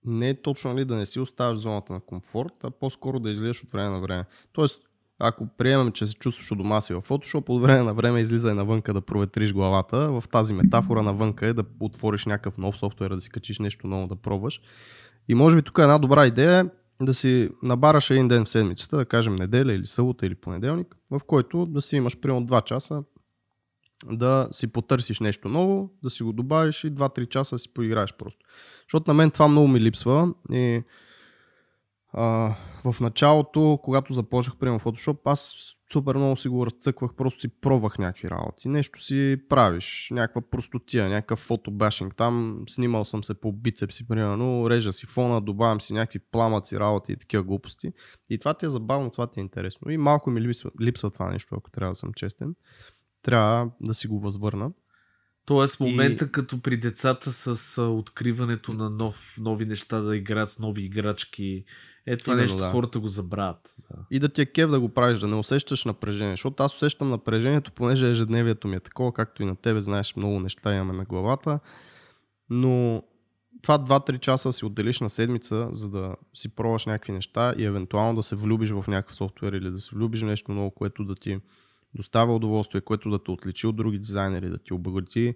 [0.06, 3.64] не е точно нали, да не си оставаш зоната на комфорт, а по-скоро да излизаш
[3.64, 4.26] от време на време.
[4.54, 4.82] Тоест,
[5.20, 8.54] ако приемем, че се чувстваш у дома си в Photoshop, от време на време излизай
[8.54, 10.12] навънка да проветриш главата.
[10.12, 14.08] В тази метафора навънка е да отвориш някакъв нов софтуер, да си качиш нещо ново
[14.08, 14.62] да пробваш.
[15.28, 16.70] И може би тук е една добра идея
[17.02, 21.22] да си набараш един ден в седмицата, да кажем неделя или събота или понеделник, в
[21.28, 23.04] който да си имаш примерно 2 часа
[24.12, 28.14] да си потърсиш нещо ново, да си го добавиш и 2-3 часа да си поиграеш
[28.14, 28.46] просто.
[28.88, 30.84] Защото на мен това много ми липсва и
[32.18, 35.54] а, в началото, когато започнах примерно Photoshop, аз
[35.92, 38.70] супер много си го разцъквах, просто си пробвах някакви работи.
[38.70, 42.16] Нещо си правиш, някаква простотия, някакъв фотобашинг.
[42.16, 47.12] Там снимал съм се по бицепси, примерно, режа си фона, добавям си някакви пламъци, работи
[47.12, 47.92] и такива глупости.
[48.30, 49.92] И това ти е забавно, това ти е интересно.
[49.92, 52.56] И малко ми липсва, липсва това нещо, ако трябва да съм честен.
[53.22, 54.72] Трябва да си го възвърна.
[55.46, 56.32] Тоест момента и...
[56.32, 61.64] като при децата с откриването на нов, нови неща да играят с нови играчки.
[62.06, 62.70] Е това Именно, нещо да.
[62.70, 63.76] хората го забравят.
[63.92, 63.98] Да.
[64.12, 66.34] И да ти е кев да го правиш, да не усещаш напрежение.
[66.34, 70.40] Защото аз усещам напрежението, понеже ежедневието ми е такова, както и на тебе, знаеш, много
[70.40, 71.60] неща имаме на главата.
[72.50, 73.04] Но
[73.62, 78.16] това 2-3 часа си отделиш на седмица, за да си пробваш някакви неща и евентуално
[78.16, 81.16] да се влюбиш в някакъв софтуер или да се влюбиш в нещо ново, което да
[81.16, 81.40] ти
[81.96, 85.36] доставя удоволствие, което да те отличи от други дизайнери, да ти обогати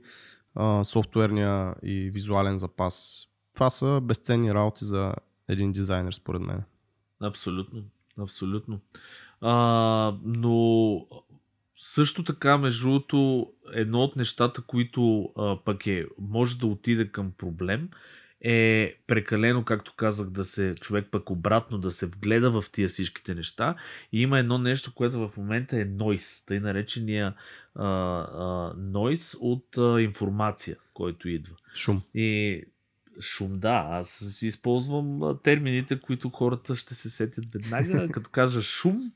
[0.84, 3.26] софтуерния и визуален запас.
[3.54, 5.13] Това са безценни работи за
[5.48, 6.63] един дизайнер, според мен.
[7.22, 7.84] Абсолютно.
[8.19, 8.80] Абсолютно.
[9.41, 11.08] А, но
[11.78, 17.32] също така, между другото, едно от нещата, които а, пък е, може да отиде към
[17.38, 17.89] проблем,
[18.41, 23.36] е прекалено, както казах, да се човек пък обратно да се вгледа в тия всичките
[23.36, 23.75] неща.
[24.12, 27.34] И има едно нещо, което в момента е нойс, тъй наречения
[27.75, 31.56] а, а, нойс от а, информация, който идва.
[31.75, 32.02] Шум.
[32.15, 32.63] И
[33.21, 38.08] шум, да, аз използвам термините, които хората ще се сетят веднага.
[38.12, 39.12] Като кажа шум,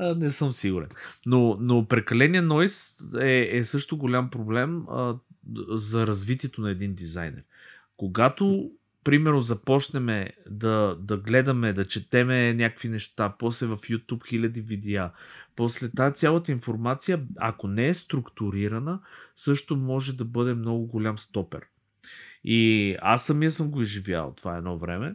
[0.00, 0.88] не съм сигурен.
[1.26, 5.14] Но, но прекаления нойс е, е също голям проблем а,
[5.68, 7.42] за развитието на един дизайнер.
[7.96, 8.70] Когато,
[9.04, 15.10] примерно, започнем да, да гледаме, да четеме някакви неща, после в YouTube хиляди видеа,
[15.56, 19.00] после тази цялата информация, ако не е структурирана,
[19.36, 21.60] също може да бъде много голям стопер.
[22.44, 25.14] И аз самия съм го изживял това едно време,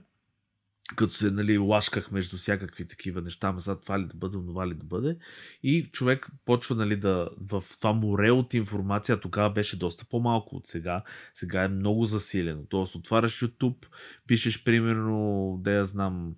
[0.96, 4.68] като се нали, лашках между всякакви такива неща, ама сега това ли да бъде, това
[4.68, 5.18] ли да бъде.
[5.64, 10.68] И човек почва нали, да в това море от информация, тогава беше доста по-малко от
[10.68, 12.62] сега, сега е много засилено.
[12.70, 13.86] Тоест отваряш YouTube,
[14.28, 16.36] пишеш примерно, да я знам,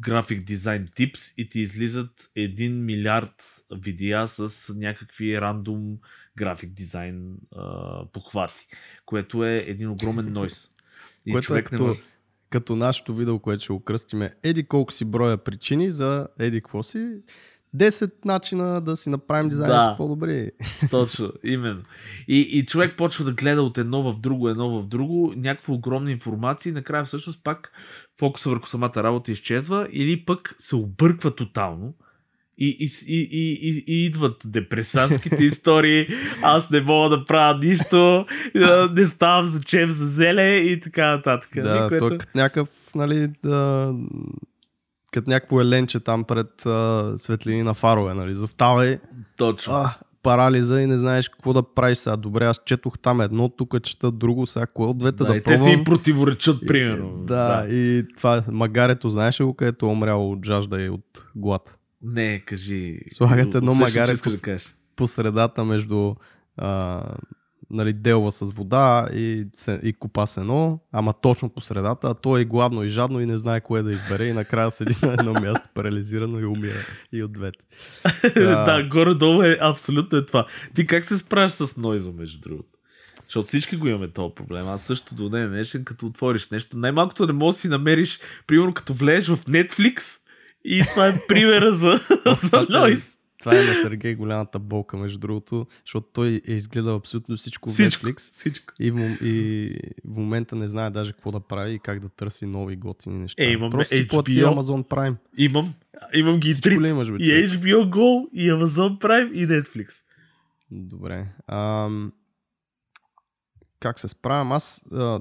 [0.00, 5.98] график дизайн типс и ти излизат 1 милиард видеа с някакви рандом
[6.36, 7.36] график дизайн
[8.12, 8.66] похвати,
[9.04, 10.68] което е един огромен нойс.
[11.26, 12.00] И което човек е като, не може...
[12.50, 17.22] като нашето видео, което ще окръстиме еди колко си броя причини за еди какво си,
[17.76, 20.50] 10 начина да си направим дизайните да, по-добри.
[20.90, 21.82] Точно, именно.
[22.28, 26.10] И, и човек почва да гледа от едно в друго, едно в друго, някаква огромна
[26.10, 27.72] информация и накрая всъщност пак
[28.18, 31.94] фокуса върху самата работа изчезва или пък се обърква тотално.
[32.62, 33.20] И, и, и,
[33.62, 36.08] и, и, идват депресантските истории,
[36.42, 38.26] аз не мога да правя нищо,
[38.92, 41.50] не ставам за чем за зеле и така нататък.
[41.54, 42.08] Да, което...
[42.08, 43.94] той като някакъв, нали, да,
[45.12, 48.98] като някакво еленче там пред а, светлини на фарове, нали, заставай.
[49.36, 49.72] Точно.
[49.72, 52.16] А, парализа и не знаеш какво да правиш сега.
[52.16, 55.42] Добре, аз четох там едно, тук чета друго, сега кое от двете да, да и
[55.42, 55.66] пробвам.
[55.66, 57.18] Те си противоречат, примерно.
[57.22, 60.88] И, да, да, и това магарето, знаеш ли го, където е умряло от жажда и
[60.88, 61.76] от глад?
[62.02, 63.00] Не, кажи.
[63.12, 64.56] Слагат едно магаре по, да
[64.96, 66.14] по средата между
[66.56, 67.02] а,
[67.70, 69.46] нали, делва с вода и,
[69.82, 73.38] и купа сено, ама точно по средата, а той е гладно и жадно и не
[73.38, 77.32] знае кое да избере и накрая седи на едно място парализирано и умира и от
[77.32, 77.58] двете.
[78.34, 80.46] да, горе-долу е абсолютно е това.
[80.74, 82.68] Ти как се справиш с нойза, между другото?
[83.24, 84.68] Защото всички го имаме този проблем.
[84.68, 88.74] Аз също до ден днешен, като отвориш нещо, най-малкото не можеш да си намериш, примерно
[88.74, 90.19] като влезеш в Netflix
[90.64, 92.00] и това е примера за,
[92.50, 93.16] за нойз.
[93.40, 98.00] Това е на Сергей голямата болка, между другото, защото той е изгледал абсолютно всичко, всичко
[98.00, 98.18] в Netflix.
[98.32, 98.74] Всичко.
[98.80, 99.72] И в, и
[100.04, 103.42] в момента не знае даже какво да прави и как да търси нови готини неща.
[103.42, 104.10] Е, имаме Просто си HBO.
[104.10, 105.16] плати Amazon Prime.
[105.36, 105.74] Имам,
[106.14, 106.82] имам ги Всичко трите.
[106.82, 107.48] ли имаш, бе, И?
[107.48, 109.88] HBO Go, и Amazon Prime, и Netflix.
[110.70, 111.26] Добре.
[111.46, 112.12] Ам,
[113.80, 114.52] как се справям?
[114.52, 115.20] Аз а,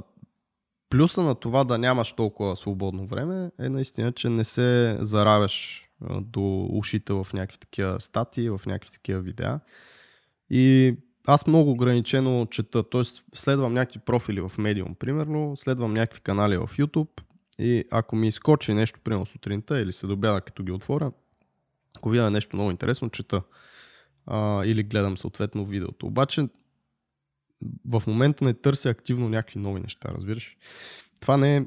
[0.90, 5.86] плюса на това да нямаш толкова свободно време е наистина, че не се заравяш
[6.22, 9.60] до ушите в някакви такива статии, в някакви такива видеа.
[10.50, 10.96] И
[11.28, 13.02] аз много ограничено чета, т.е.
[13.36, 17.22] следвам някакви профили в Medium, примерно, следвам някакви канали в YouTube
[17.60, 21.12] и ако ми изкочи нещо, примерно сутринта или се добяда като ги отворя,
[21.98, 23.42] ако видя нещо много интересно, чета
[24.26, 26.06] а, или гледам съответно видеото.
[26.08, 26.48] Обаче
[27.86, 30.58] в момента не търся активно някакви нови неща, разбираш?
[31.22, 31.66] Това не е...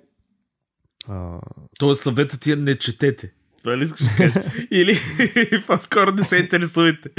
[1.09, 1.41] А,
[1.79, 3.33] Тоест съветът ти е не четете.
[3.63, 4.45] Това ли искаш да кажеш?
[4.71, 4.99] Или
[5.67, 7.11] по-скоро не се интересувайте.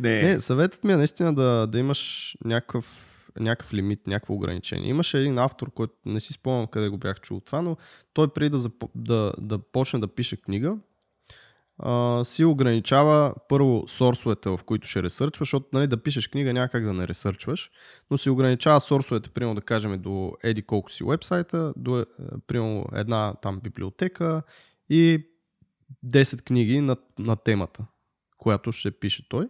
[0.00, 0.22] Не.
[0.22, 2.86] не, съветът ми е наистина да, да имаш някакъв,
[3.40, 4.88] някакъв лимит, някакво ограничение.
[4.88, 7.76] Имаше един автор, който не си спомням къде го бях чул това, но
[8.12, 10.76] той преди да, да, да почне да пише книга,
[11.78, 16.68] а, си ограничава първо сорсовете, в които ще ресърчваш, защото нали, да пишеш книга няма
[16.68, 17.70] как да не ресърчваш,
[18.10, 22.04] но си ограничава сорсовете, примерно да кажем до еди колко си вебсайта, до е,
[22.46, 24.42] примерно една там библиотека
[24.90, 25.26] и
[26.06, 27.86] 10 книги на, на темата,
[28.36, 29.48] която ще пише той.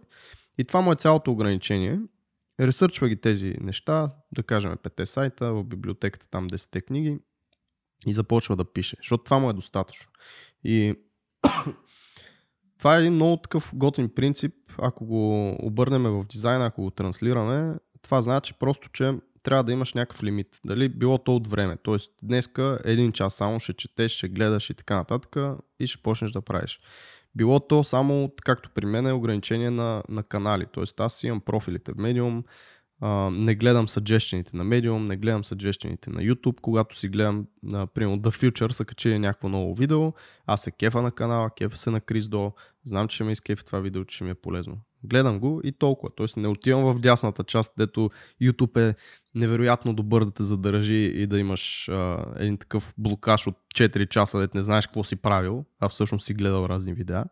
[0.57, 1.99] И това му е цялото ограничение.
[2.59, 7.19] Ресърчва ги тези неща, да кажем 5 сайта, в библиотеката там 10 книги
[8.07, 10.11] и започва да пише, защото това му е достатъчно.
[10.63, 10.95] И
[12.77, 17.75] това е един много такъв готин принцип, ако го обърнем в дизайна, ако го транслираме,
[18.01, 19.13] това значи просто, че
[19.43, 20.59] трябва да имаш някакъв лимит.
[20.65, 21.77] Дали било то от време.
[21.83, 25.35] Тоест, днеска един час само ще четеш, ще гледаш и така нататък
[25.79, 26.79] и ще почнеш да правиш.
[27.35, 30.65] Било то само, както при мен, е ограничение на, на канали.
[30.71, 32.43] Тоест, аз имам профилите в Medium,
[33.31, 38.51] не гледам съджещените на Medium, не гледам съджещените на YouTube, когато си гледам, например, The
[38.51, 40.13] Future са качили някакво ново видео,
[40.45, 42.53] аз се кефа на канала, кефа се на Крис До,
[42.85, 44.77] знам, че ще ме изкефи това видео, че ще ми е полезно.
[45.03, 46.15] Гледам го и толкова.
[46.15, 48.09] Тоест не отивам в дясната част, дето
[48.41, 48.95] YouTube е
[49.35, 54.39] невероятно добър да те задържи и да имаш а, един такъв блокаж от 4 часа,
[54.39, 57.25] дето не знаеш какво си правил, а всъщност си гледал разни видеа.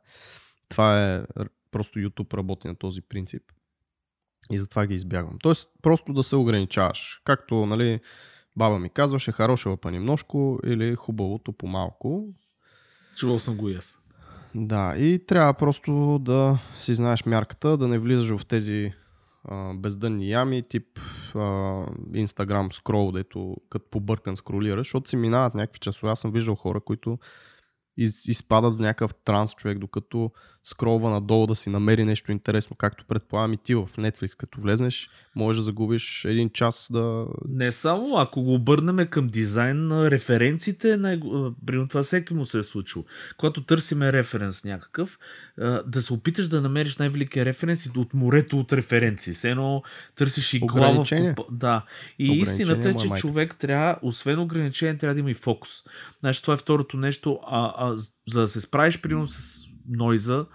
[0.70, 1.24] Това е
[1.72, 3.44] просто YouTube работи на този принцип.
[4.52, 5.38] И затова ги избягвам.
[5.44, 7.22] Тоест, просто да се ограничаваш.
[7.24, 8.00] Както, нали,
[8.56, 12.28] баба ми казваше, хорошего па немножко или хубавото по-малко.
[13.16, 14.02] Чувал съм го и аз.
[14.56, 18.94] Да, и трябва просто да си знаеш мярката, да не влизаш в тези
[19.44, 21.00] а, бездънни ями, тип
[21.36, 21.40] а,
[22.12, 26.12] Instagram скрол, дето като побъркан скролираш, защото си минават някакви часове.
[26.12, 27.20] Аз съм виждал хора, които
[27.98, 30.32] из, изпадат в някакъв транс човек, докато
[30.64, 35.10] скролва надолу да си намери нещо интересно, както предполагам и ти в Netflix, като влезнеш,
[35.36, 37.26] можеш да загубиш един час да...
[37.50, 41.20] Не само, ако го обърнем към дизайн на референциите, най-
[41.66, 43.06] примерно това всеки му се е случило.
[43.38, 45.20] Когато търсиме референс някакъв,
[45.86, 49.34] да се опиташ да намериш най-великия референс и от морето от референции.
[49.34, 49.84] Все едно
[50.16, 51.86] търсиш и глава в Да.
[52.20, 53.22] И истината е, е че майка.
[53.22, 55.84] човек трябва, освен ограничение, трябва да има и фокус.
[56.20, 57.40] Значи това е второто нещо.
[57.48, 60.46] А, а, за да се справиш, примерно с нойза,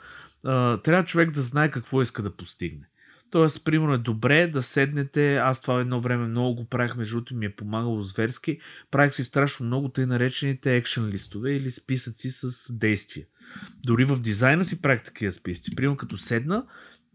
[0.44, 2.89] а, трябва човек да знае какво иска да постигне.
[3.31, 7.35] Тоест, примерно е добре да седнете, аз това едно време много го правих, между другото
[7.35, 8.59] ми е помагало зверски,
[8.90, 13.27] правих си страшно много тъй наречените екшен листове или списъци с действия.
[13.85, 15.77] Дори в дизайна си правих такива списъци.
[15.77, 16.64] Примерно като седна,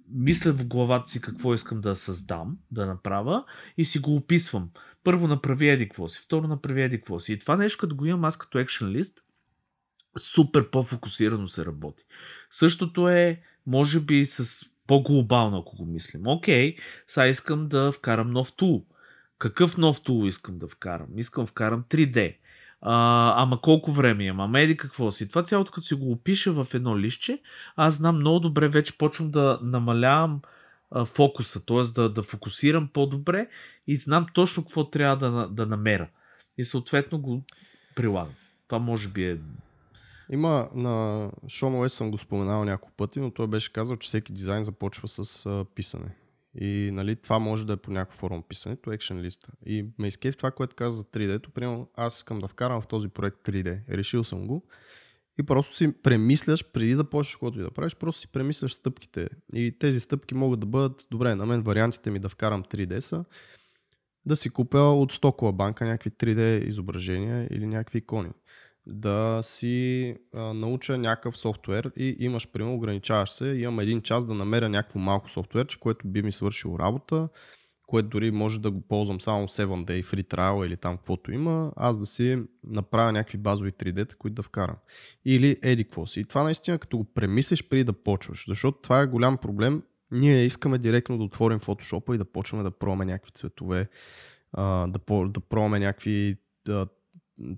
[0.09, 3.43] мисля в главата си какво искам да създам, да направя
[3.77, 4.69] и си го описвам.
[5.03, 7.33] Първо направи еди какво си, второ направи еди какво си.
[7.33, 9.21] И това нещо, като го имам аз като екшен лист,
[10.17, 12.03] супер по-фокусирано се работи.
[12.51, 16.27] Същото е, може би, с по-глобално, ако го мислим.
[16.27, 16.75] Окей,
[17.07, 18.85] сега искам да вкарам нов тул.
[19.37, 21.07] Какъв нов тул искам да вкарам?
[21.17, 22.35] Искам вкарам 3D.
[22.81, 24.39] А, ама колко време имам?
[24.39, 25.29] Ама еди какво си?
[25.29, 27.41] Това цялото като си го опиша в едно листче,
[27.75, 30.41] аз знам много добре, вече почвам да намалявам
[30.91, 31.81] а, фокуса, т.е.
[31.81, 33.47] Да, да фокусирам по-добре
[33.87, 36.07] и знам точно какво трябва да, да намеря.
[36.57, 37.43] И съответно го
[37.95, 38.33] прилагам.
[38.67, 39.37] Това може би е
[40.31, 44.33] Има на Шон Уест съм го споменал няколко пъти, но той беше казал, че всеки
[44.33, 46.15] дизайн започва с а, писане.
[46.59, 49.51] И нали, това може да е по някаква форма писането, екшен листа.
[49.65, 51.49] И ме изкеф това, което каза за 3D-то.
[51.49, 53.79] Примерно аз искам да вкарам в този проект 3D.
[53.89, 54.67] Решил съм го.
[55.39, 59.29] И просто си премисляш, преди да почнеш каквото и да правиш, просто си премисляш стъпките.
[59.53, 63.25] И тези стъпки могат да бъдат, добре, на мен вариантите ми да вкарам 3D са
[64.25, 68.29] да си купя от стокова банка някакви 3D изображения или някакви икони.
[68.87, 74.33] Да си а, науча някакъв софтуер и имаш, примерно, ограничаваш се, имам един час да
[74.33, 77.29] намеря някакво малко софтуерче, което би ми свършило работа,
[77.87, 81.71] което дори може да го ползвам само 7 day free trial или там каквото има,
[81.75, 84.75] аз да си направя някакви базови 3D, които да вкарам.
[85.25, 86.19] Или еди какво си.
[86.19, 89.83] И това наистина като го премислиш преди да почваш, защото това е голям проблем.
[90.11, 93.89] Ние искаме директно да отворим Photoshop и да почваме да пробваме някакви цветове,
[94.57, 94.87] да,
[95.27, 96.37] да пробваме някакви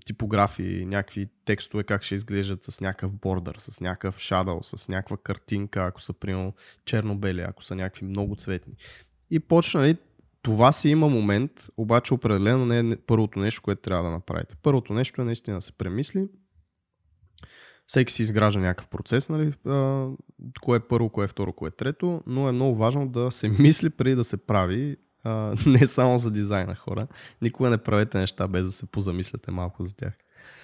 [0.04, 5.84] типографии, някакви текстове, как ще изглеждат с някакъв бордър, с някакъв shadow, с някаква картинка,
[5.84, 6.54] ако са примерно
[6.84, 8.74] черно-бели, ако са някакви много цветни.
[9.30, 9.96] И почна, нали,
[10.42, 14.56] това си има момент, обаче определено не е първото нещо, което трябва да направите.
[14.62, 16.28] Първото нещо е наистина да се премисли.
[17.86, 19.52] Всеки си изгражда някакъв процес, нали,
[20.60, 23.48] кое е първо, кое е второ, кое е трето, но е много важно да се
[23.58, 24.96] мисли преди да се прави,
[25.66, 27.06] не само за дизайна хора.
[27.42, 30.12] Никога не правете неща без да се позамисляте малко за тях.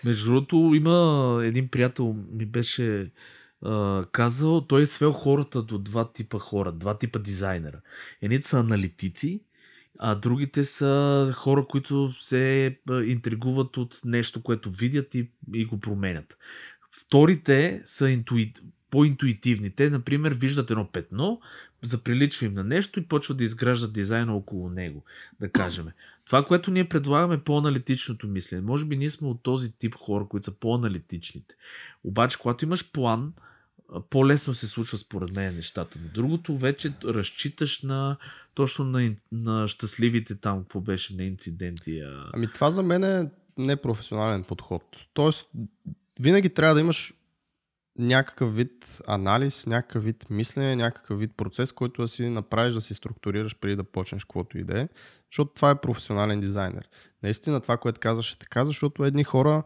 [0.04, 3.10] Между другото, има един приятел ми беше
[4.12, 7.80] казал, той е свел хората до два типа хора, два типа дизайнера.
[8.22, 9.40] Едните са аналитици,
[9.98, 16.36] а другите са хора, които се интригуват от нещо, което видят и, и го променят.
[16.90, 18.52] Вторите са интуи...
[18.90, 19.70] по-интуитивни.
[19.70, 21.40] Те, например, виждат едно петно,
[21.86, 25.04] заприличва им на нещо и почват да изграждат дизайна около него,
[25.40, 25.86] да кажем.
[26.26, 28.62] Това, което ние предлагаме е по-аналитичното мислене.
[28.62, 31.54] Може би ние сме от този тип хора, които са по-аналитичните.
[32.04, 33.32] Обаче, когато имаш план,
[34.10, 35.98] по-лесно се случва според мен нещата.
[35.98, 38.16] На другото вече разчиташ на
[38.54, 42.02] точно на, на щастливите там, какво беше на инциденти.
[42.32, 44.82] Ами това за мен е непрофесионален подход.
[45.14, 45.50] Тоест,
[46.20, 47.12] винаги трябва да имаш
[47.98, 52.94] някакъв вид анализ, някакъв вид мислене, някакъв вид процес, който да си направиш, да си
[52.94, 54.88] структурираш преди да почнеш каквото и да е,
[55.30, 56.88] защото това е професионален дизайнер.
[57.22, 59.62] Наистина това, което казваш е така, защото едни хора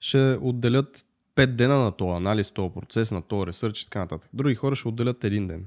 [0.00, 1.06] ще отделят
[1.36, 4.30] 5 дена на този анализ, този процес, на този ресърч и така нататък.
[4.32, 5.66] Други хора ще отделят един ден.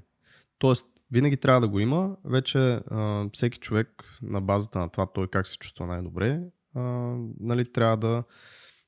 [0.57, 2.17] Тоест, винаги трябва да го има.
[2.25, 3.89] Вече а, всеки човек
[4.21, 6.41] на базата на това той как се чувства най-добре,
[6.75, 6.81] а,
[7.39, 8.23] нали, трябва да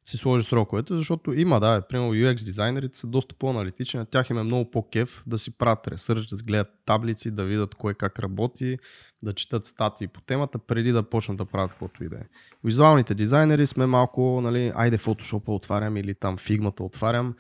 [0.06, 4.38] си сложи сроковете, защото има, да, примерно UX дизайнерите са доста по-аналитични, на тях им
[4.38, 8.78] е много по-кеф да си правят ресърч, да гледат таблици, да видят кое как работи,
[9.24, 12.24] да четат статии по темата, преди да почнат да правят каквото и да е.
[12.64, 17.36] Визуалните дизайнери сме малко, нали, айде Photoshop отварям или там фигмата отварям,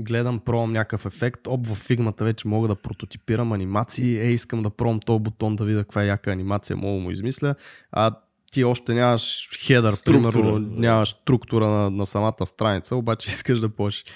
[0.00, 4.70] гледам, пробвам някакъв ефект, об в фигмата вече мога да прототипирам анимации, е, искам да
[4.70, 7.54] пробвам този бутон да видя каква е яка анимация, мога му измисля,
[7.92, 8.16] а
[8.50, 13.68] ти още нямаш хедър, структура, примерно, нямаш структура на, на самата страница, обаче искаш да
[13.68, 14.14] почнеш.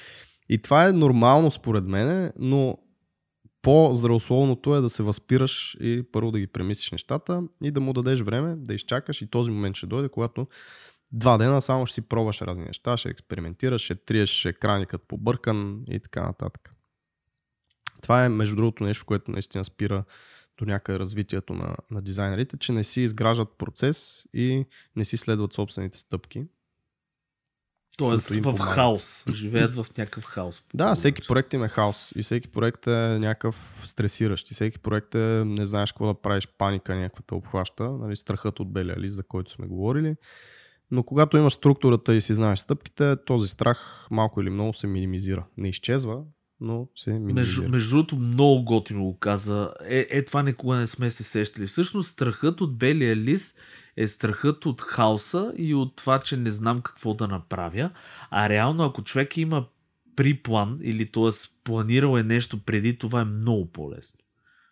[0.48, 2.78] И това е нормално според мен, но
[3.62, 8.20] по-здравословното е да се възпираш и първо да ги премислиш нещата и да му дадеш
[8.20, 10.46] време, да изчакаш и този момент ще дойде, когато
[11.12, 16.00] два дена само ще си пробваш разни неща, ще експериментираш, ще триеш екраникът побъркан и
[16.00, 16.74] така нататък.
[18.02, 20.04] Това е между другото нещо, което наистина спира
[20.58, 25.52] до някъде развитието на, на дизайнерите, че не си изграждат процес и не си следват
[25.52, 26.44] собствените стъпки.
[27.96, 28.72] Тоест в помага.
[28.72, 29.24] хаос.
[29.32, 30.66] Живеят в някакъв хаос.
[30.74, 32.12] Да, всеки проект им е хаос.
[32.16, 34.50] И всеки проект е някакъв стресиращ.
[34.50, 37.90] И всеки проект е не знаеш какво да правиш, паника някаква те обхваща.
[37.90, 40.16] Нали, страхът от белия лист, за който сме говорили.
[40.90, 45.44] Но когато имаш структурата и си знаеш стъпките, този страх малко или много се минимизира.
[45.56, 46.22] Не изчезва,
[46.60, 47.34] но се минимизира.
[47.34, 49.74] Между, между другото, много готино го каза.
[49.84, 51.66] Е, е, това никога не сме се сещали.
[51.66, 53.58] Всъщност, страхът от белия лист
[53.96, 57.90] е страхът от хаоса и от това, че не знам какво да направя.
[58.30, 59.66] А реално, ако човек има
[60.16, 61.30] при план или т.е.
[61.64, 64.20] планирал е нещо преди, това е много по-лесно.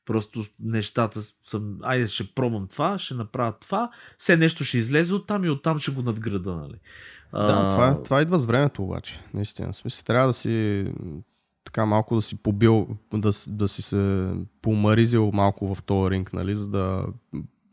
[0.06, 5.26] Просто нещата съм, айде ще пробвам това, ще направя това, все нещо ще излезе от
[5.26, 6.74] там и оттам ще го надграда, нали?
[7.32, 9.72] Да, това, това идва с времето обаче, наистина.
[9.72, 10.84] В смисъл, трябва да си
[11.64, 14.30] така малко да си побил, да, да си се
[14.62, 17.06] помаризил малко в този ринг, нали, за да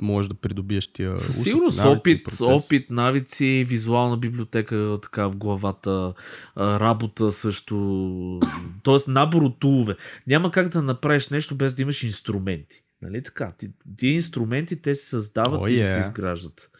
[0.01, 2.47] можеш да придобиеш тия Със сигурност навици, опит, процес.
[2.47, 6.13] опит, навици, визуална библиотека така в главата,
[6.57, 8.39] работа също,
[8.83, 9.11] т.е.
[9.11, 9.95] набор от тулове.
[10.27, 12.83] Няма как да направиш нещо без да имаш инструменти.
[13.01, 13.53] Нали така?
[13.57, 15.93] Ти, тия инструменти те се създават oh, и yeah.
[15.93, 16.71] се изграждат.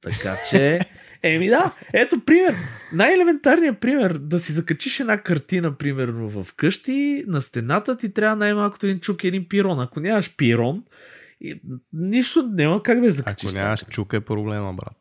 [0.00, 0.78] Така че
[1.34, 2.56] Еми да, ето пример.
[2.92, 8.86] Най-елементарният пример, да си закачиш една картина, примерно в къщи, на стената ти трябва най-малкото
[8.86, 9.80] един чук и един пирон.
[9.80, 10.82] Ако нямаш пирон,
[11.92, 13.50] нищо няма как да я закачиш.
[13.50, 14.96] Ако нямаш чук е проблема, брат.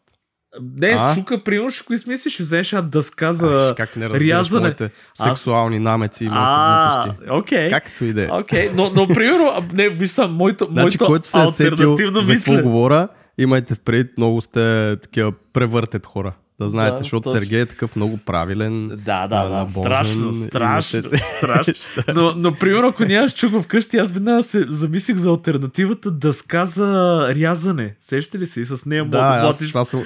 [0.78, 1.16] Не, а?
[1.16, 4.62] чука, примерно, ще го измислиш, ще вземеш една дъска за а, как не рязане.
[4.62, 7.32] Моите сексуални намеци и моите глупости.
[7.32, 7.70] Окей.
[7.70, 8.28] Както и да е.
[8.32, 12.36] Окей, но, но примерно, не, виж сам, моето, значи, моето който се е сетил за
[12.36, 13.08] какво говоря,
[13.38, 16.34] имайте впред, много сте такива превъртет хора.
[16.60, 17.40] да знаете, Да, защото точно.
[17.40, 18.88] Сергей е такъв много правилен.
[18.88, 19.50] Да, да, да.
[19.50, 21.74] набожен Страшно, страшно, се- страшно.
[22.16, 26.86] Но, но, примерно, ако нямаш чук вкъщи, аз веднага се замислих за альтернативата дъска за
[27.30, 27.96] рязане.
[28.00, 28.62] Сещате ли се?
[28.62, 29.68] И с нея мога Да, да аз, мотиш.
[29.68, 30.04] това съм,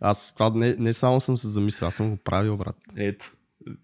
[0.00, 2.76] аз това не, не само съм се замислил, аз съм го правил, брат.
[2.96, 3.26] Ето.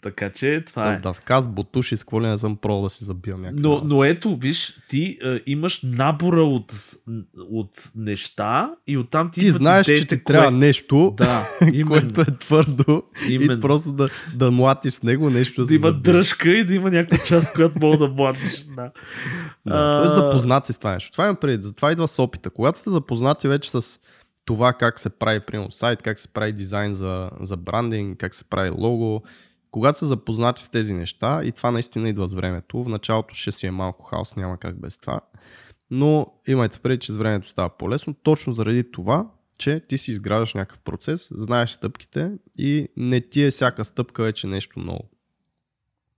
[0.02, 0.98] Така че това С е.
[0.98, 3.62] дъска, с бутуши, с какво ли не съм пробвал да си забивам някакви.
[3.62, 6.72] Но, но ето, виж, ти е, имаш набора от,
[7.36, 11.90] от неща и оттам ти ти знаеш, че идеите, ти трябва кое- нещо, Да, именно.
[11.90, 13.52] което е твърдо Именно.
[13.52, 16.00] и просто да, да млатиш с него нещо да се има забие.
[16.02, 18.64] дръжка и да има някаква част, която мога да младиш.
[18.66, 18.90] Да.
[19.66, 21.12] Да, Тоест запознат си с това нещо.
[21.12, 21.62] Това имам преди.
[21.62, 22.50] Затова идва с опита.
[22.50, 24.00] Когато сте запознати вече с
[24.44, 28.44] това как се прави, примерно, сайт, как се прави дизайн за, за брандинг, как се
[28.44, 29.22] прави лого,
[29.72, 33.52] когато са запознати с тези неща, и това наистина идва с времето, в началото ще
[33.52, 35.20] си е малко хаос, няма как без това,
[35.90, 40.54] но имайте преди, че с времето става по-лесно, точно заради това, че ти си изграждаш
[40.54, 45.10] някакъв процес, знаеш стъпките и не ти е всяка стъпка вече нещо ново.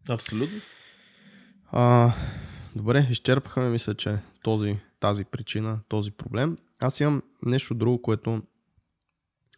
[0.09, 0.61] Абсолютно.
[1.73, 2.13] А,
[2.77, 6.59] добре, изчерпахме, мисля, че този, тази причина, този проблем.
[6.81, 8.43] Аз имам нещо друго, което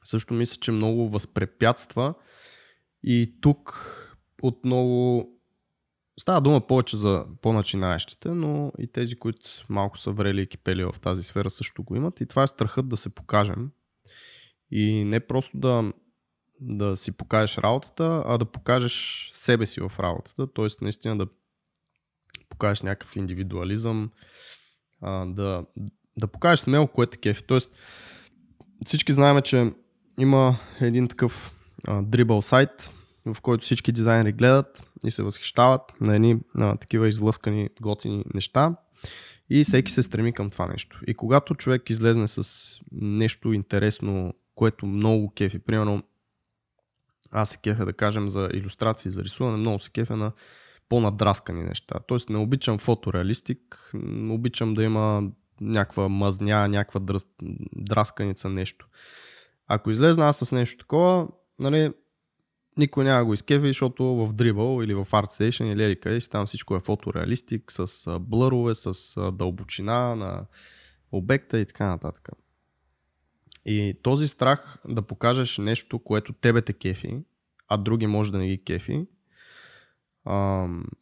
[0.04, 2.14] също мисля, че много възпрепятства
[3.06, 3.92] и тук
[4.42, 5.28] отново
[6.20, 10.94] става дума повече за по-начинаещите, но и тези, които малко са врели и кипели в
[11.02, 13.70] тази сфера също го имат и това е страхът да се покажем
[14.70, 15.92] и не просто да,
[16.60, 20.66] да си покажеш работата, а да покажеш себе си в работата, т.е.
[20.80, 21.26] наистина да
[22.48, 24.10] покажеш някакъв индивидуализъм,
[25.26, 25.64] да,
[26.16, 27.42] да покажеш смело кое те кефи.
[27.42, 27.70] Тоест,
[28.84, 29.72] всички знаем, че
[30.18, 31.52] има един такъв
[31.84, 32.90] а, дрибъл сайт,
[33.34, 38.76] в който всички дизайнери гледат и се възхищават на едни а, такива излъскани, готини неща
[39.50, 41.00] и всеки се стреми към това нещо.
[41.06, 46.02] И когато човек излезне с нещо интересно, което много кефи, примерно
[47.30, 50.32] аз се кефя да кажем за иллюстрации, за рисуване, много се кефя на
[50.88, 51.94] по-надраскани неща.
[52.06, 53.92] Тоест не обичам фотореалистик,
[54.30, 55.22] обичам да има
[55.60, 57.26] някаква мазня, някаква дръс,
[57.76, 58.88] драсканица, нещо.
[59.66, 61.92] Ако излезна аз с нещо такова, нали,
[62.76, 66.76] никой няма го изкефи, защото в Dribble или в ArtStation или къде си там всичко
[66.76, 70.46] е фотореалистик, с блърове, с дълбочина на
[71.12, 72.28] обекта и така нататък.
[73.64, 77.18] И този страх да покажеш нещо, което тебе те кефи,
[77.68, 79.06] а други може да не ги кефи,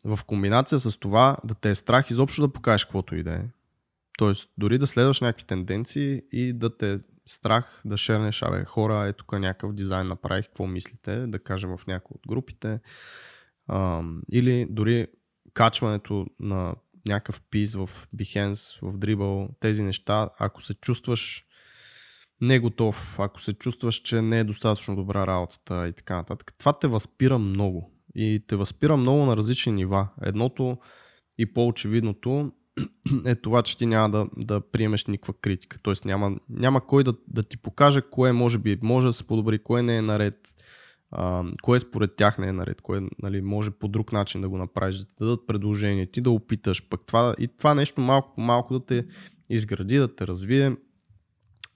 [0.05, 3.43] в комбинация с това да те е страх изобщо да покажеш каквото и да е.
[4.18, 9.12] Тоест, дори да следваш някакви тенденции и да те страх да шернеш, абе, хора, е
[9.12, 12.81] тук някакъв дизайн направих, какво мислите, да кажем в някои от групите.
[13.68, 15.07] Ам, или дори
[15.55, 16.75] качването на
[17.09, 21.45] някакъв пис в Behance, в Dribble, тези неща, ако се чувстваш
[22.41, 26.79] не готов, ако се чувстваш, че не е достатъчно добра работата и така нататък, това
[26.79, 27.91] те възпира много.
[28.14, 30.09] И те възпира много на различни нива.
[30.22, 30.79] Едното
[31.39, 32.53] и по-очевидното
[33.27, 35.79] е това, че ти няма да, да приемеш никаква критика.
[35.83, 39.59] Тоест няма, няма кой да, да ти покаже кое може би може да се подобри,
[39.59, 40.55] кое не е наред,
[41.11, 44.59] а, кое според тях не е наред, кое нали, може по друг начин да го
[44.59, 46.89] направиш, да ти дадат предложение, ти да опиташ.
[46.89, 49.07] Пък това, и това нещо малко по малко да те
[49.51, 50.77] изгради, да те развие.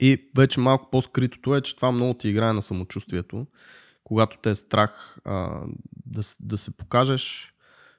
[0.00, 3.46] И вече малко по-скритото е, че това много ти играе на самочувствието.
[4.04, 5.62] Когато те е страх а,
[6.06, 7.54] да, да се покажеш,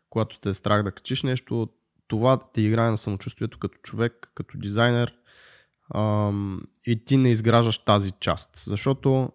[0.10, 1.70] когато те е страх да качиш нещо,
[2.10, 5.14] това ти играе на самочувствието като човек, като дизайнер
[5.96, 8.50] ам, и ти не изграждаш тази част.
[8.68, 9.32] Защото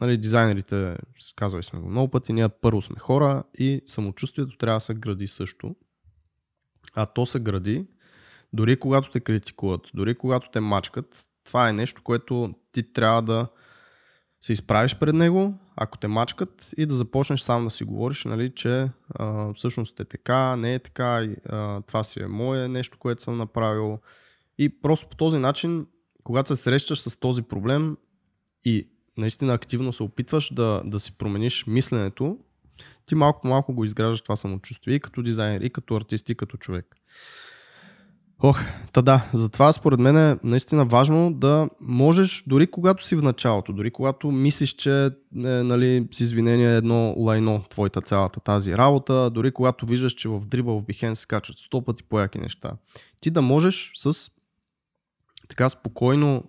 [0.00, 0.96] нали, дизайнерите,
[1.36, 5.26] казвали сме го много пъти, ние първо сме хора и самочувствието трябва да се гради
[5.26, 5.76] също.
[6.94, 7.86] А то се гради
[8.52, 13.48] дори когато те критикуват, дори когато те мачкат, това е нещо, което ти трябва да
[14.40, 18.52] се изправиш пред него, ако те мачкат и да започнеш сам да си говориш, нали,
[18.54, 22.98] че а, всъщност е така, не е така, и, а, това си е мое нещо,
[22.98, 23.98] което съм направил.
[24.58, 25.86] И просто по този начин,
[26.24, 27.96] когато се срещаш с този проблем
[28.64, 32.38] и наистина активно се опитваш да, да си промениш мисленето,
[33.06, 36.56] ти малко малко го изграждаш това самочувствие и като дизайнер, и като артист, и като
[36.56, 36.96] човек.
[38.42, 38.60] Ох,
[38.92, 43.72] та да, затова според мен е наистина важно да можеш, дори когато си в началото,
[43.72, 49.52] дори когато мислиш, че е, нали, с извинение едно лайно твоята цялата тази работа, дори
[49.52, 52.72] когато виждаш, че в дрибъл в Behance се качват сто пъти по-яки неща,
[53.20, 54.30] ти да можеш с
[55.48, 56.44] така спокойно,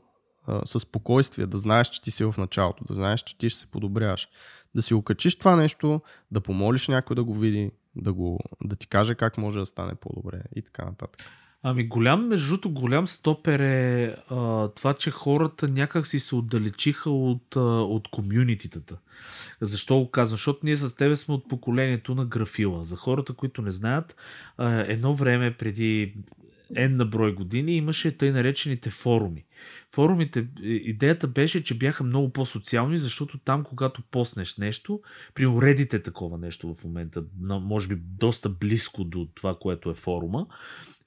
[0.66, 3.68] с спокойствие да знаеш, че ти си в началото, да знаеш, че ти ще се
[3.68, 4.28] подобряваш,
[4.76, 8.88] да си окачиш това нещо, да помолиш някой да го види, да, го, да ти
[8.88, 11.22] каже как може да стане по-добре и така нататък.
[11.64, 17.10] Ами голям, между другото, голям стопер е а, това, че хората някак си се отдалечиха
[17.10, 18.98] от, а, от комюнититата.
[19.62, 20.34] Защо го казвам?
[20.34, 22.86] Защото ние с тебе сме от поколението на графила.
[22.86, 24.16] За хората, които не знаят,
[24.58, 26.14] а, едно време преди
[26.76, 29.46] N на брой години имаше тъй наречените форуми.
[29.96, 35.02] Форумите, идеята беше, че бяха много по-социални, защото там, когато поснеш нещо,
[35.34, 40.48] при уредите такова нещо в момента, може би доста близко до това, което е форума,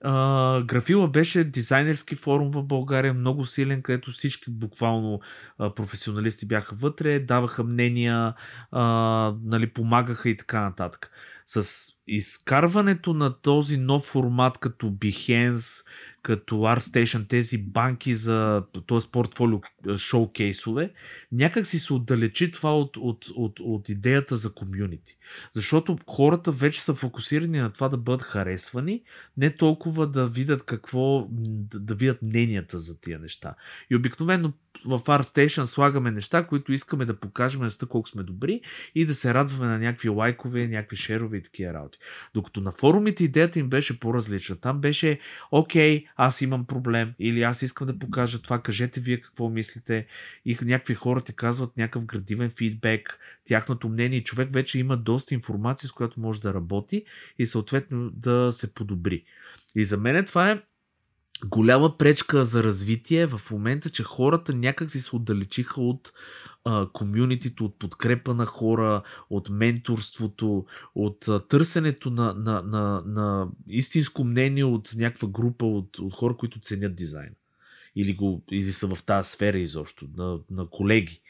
[0.05, 5.21] Uh, Графила беше дизайнерски форум в България, много силен, където всички буквално
[5.61, 8.35] uh, професионалисти бяха вътре, даваха мнения,
[8.73, 11.11] uh, нали, помагаха и така нататък.
[11.47, 15.87] С изкарването на този нов формат като Behance,
[16.25, 18.99] като ArtStation, тези банки за т.е.
[19.13, 19.61] портфолио
[19.97, 20.93] шоукейсове,
[21.33, 25.17] някак си се отдалечи това от, от, от, от идеята за комюнити.
[25.53, 29.03] Защото хората вече са фокусирани на това да бъдат харесвани,
[29.37, 33.55] не толкова да видят какво, да, видят мненията за тия неща.
[33.91, 34.53] И обикновено
[34.85, 38.61] в ArtStation слагаме неща, които искаме да покажем на колко сме добри
[38.95, 41.99] и да се радваме на някакви лайкове, някакви шерове и такива работи.
[42.35, 44.57] Докато на форумите идеята им беше по-различна.
[44.57, 45.19] Там беше,
[45.51, 50.07] окей, аз имам проблем или аз искам да покажа това, кажете вие какво мислите
[50.45, 55.89] и някакви хора ти казват някакъв градивен фидбек, тяхното мнение човек вече има доста информация,
[55.89, 57.05] с която може да работи
[57.39, 59.25] и съответно да се подобри.
[59.75, 60.63] И за мен това е
[61.45, 66.13] голяма пречка за развитие в момента, че хората някак си се отдалечиха от
[66.93, 74.25] комюнитито, от подкрепа на хора, от менторството, от а, търсенето на, на, на, на истинско
[74.25, 77.35] мнение от някаква група от, от хора, които ценят дизайн.
[77.97, 81.21] Или, го, или са в тази сфера изобщо, на, на колеги.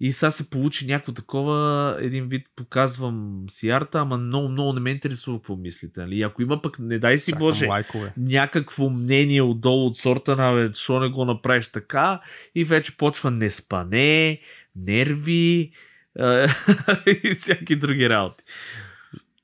[0.00, 4.80] И сега се получи някакво такова, един вид показвам си арта, ама много, много не
[4.80, 6.00] ме интересува какво мислите.
[6.00, 6.22] Нали?
[6.22, 8.12] ако има пък, не дай си Чакам Боже, лайкове.
[8.16, 12.20] някакво мнение отдолу от сорта на, бе, що не го направиш така,
[12.54, 14.40] и вече почва не спане,
[14.76, 15.72] нерви
[17.24, 18.44] и всяки други работи.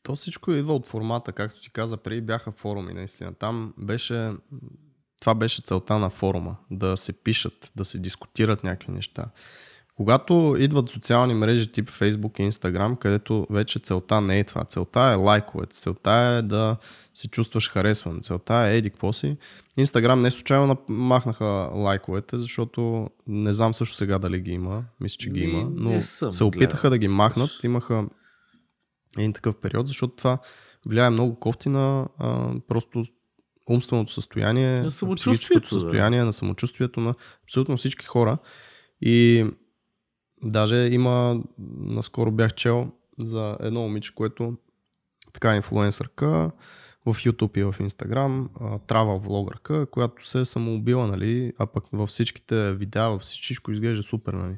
[0.02, 3.34] То всичко идва от формата, както ти каза, преди бяха форуми, наистина.
[3.34, 4.32] Там беше,
[5.20, 9.24] това беше целта на форума, да се пишат, да се дискутират някакви неща.
[9.96, 14.64] Когато идват социални мрежи тип Facebook и Instagram, където вече целта не е това.
[14.64, 16.76] Целта е лайковете, целта е да
[17.14, 19.36] се чувстваш харесван, целта е еди какво си.
[19.78, 24.84] Instagram не случайно махнаха лайковете, защото не знам също сега дали ги има.
[25.00, 27.50] Мисля, че ги има, но се опитаха да ги махнат.
[27.62, 28.04] Имаха
[29.18, 30.38] един такъв период, защото това
[30.86, 33.04] влияе много кофти на а, просто
[33.70, 36.24] умственото състояние, на самочувствието, състояние, да.
[36.24, 37.14] на самочувствието на
[37.44, 38.38] абсолютно всички хора.
[39.00, 39.46] И
[40.44, 41.42] Даже има,
[41.78, 42.88] наскоро бях чел
[43.18, 44.56] за едно момиче, което
[45.32, 46.50] така инфлуенсърка
[47.06, 48.48] в YouTube и в Instagram,
[48.86, 54.02] трава влогърка, която се е самоубила, нали, а пък във всичките видеа, във всичко изглежда
[54.02, 54.56] супер, нали.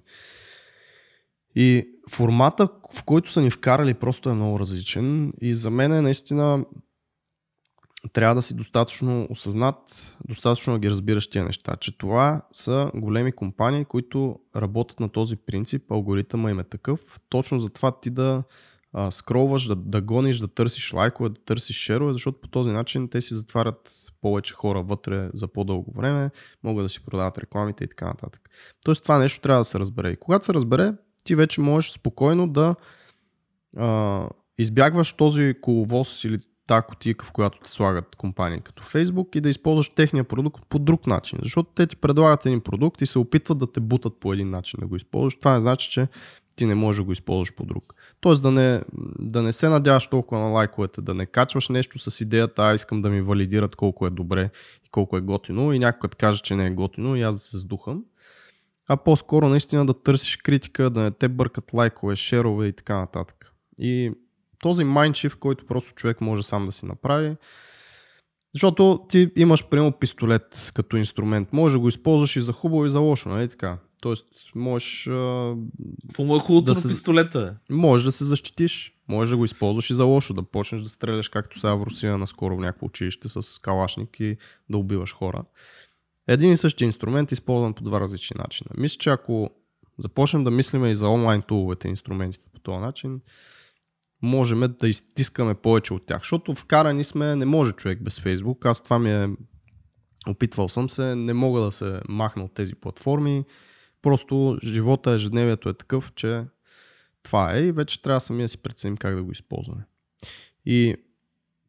[1.54, 5.32] И формата, в който са ни вкарали, просто е много различен.
[5.40, 6.64] И за мен е наистина
[8.12, 9.76] трябва да си достатъчно осъзнат,
[10.28, 15.36] достатъчно да ги разбираш тия неща, че това са големи компании, които работят на този
[15.36, 18.42] принцип, алгоритъма им е такъв, точно за това ти да
[18.92, 23.08] а, скролваш, да, да гониш, да търсиш лайкове, да търсиш шерове, защото по този начин
[23.08, 26.30] те си затварят повече хора вътре за по-дълго време,
[26.62, 28.50] могат да си продават рекламите и така нататък.
[28.84, 30.10] Тоест това нещо трябва да се разбере.
[30.10, 30.92] И когато се разбере,
[31.24, 32.74] ти вече можеш спокойно да
[33.76, 34.28] а,
[34.58, 39.48] избягваш този коловоз или тази кутийка, в която те слагат компании като Facebook и да
[39.48, 41.38] използваш техния продукт по друг начин.
[41.42, 44.80] Защото те ти предлагат един продукт и се опитват да те бутат по един начин
[44.80, 45.38] да го използваш.
[45.38, 46.08] Това не значи, че
[46.56, 47.94] ти не можеш да го използваш по друг.
[48.20, 48.82] Тоест да не,
[49.18, 53.02] да не се надяваш толкова на лайковете, да не качваш нещо с идеята, а искам
[53.02, 54.50] да ми валидират колко е добре
[54.86, 57.40] и колко е готино и някой да каже, че не е готино и аз да
[57.40, 58.04] се сдухам.
[58.88, 63.52] А по-скоро наистина да търсиш критика, да не те бъркат лайкове, шерове и така нататък.
[63.78, 64.12] И
[64.58, 67.36] този майндшифт, който просто човек може сам да си направи.
[68.54, 71.52] Защото ти имаш, примерно, пистолет като инструмент.
[71.52, 73.78] Може да го използваш и за хубаво и за лошо, нали така?
[74.02, 75.02] Тоест, можеш...
[76.08, 77.56] Какво му е хубавото да на пистолета?
[77.70, 78.92] Може да се защитиш.
[79.08, 82.18] Може да го използваш и за лошо, да почнеш да стреляш, както сега в Русия
[82.18, 84.36] наскоро в някакво училище с калашник и
[84.70, 85.44] да убиваш хора.
[86.28, 88.70] Един и същи инструмент използван по два различни начина.
[88.76, 89.50] Мисля, че ако
[89.98, 93.20] започнем да мислим и за онлайн туловете, инструментите по този начин,
[94.22, 96.18] можем да изтискаме повече от тях.
[96.18, 98.66] Защото вкарани сме, не може човек без Фейсбук.
[98.66, 99.28] Аз това ми е,
[100.28, 103.44] опитвал съм се, не мога да се махна от тези платформи.
[104.02, 106.44] Просто живота, ежедневието е такъв, че
[107.22, 109.82] това е и вече трябва самия да си преценим как да го използваме.
[110.66, 110.94] И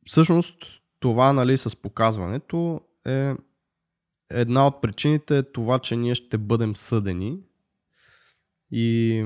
[0.05, 0.57] всъщност
[0.99, 3.33] това нали, с показването е
[4.29, 7.39] една от причините е това, че ние ще бъдем съдени
[8.71, 9.23] и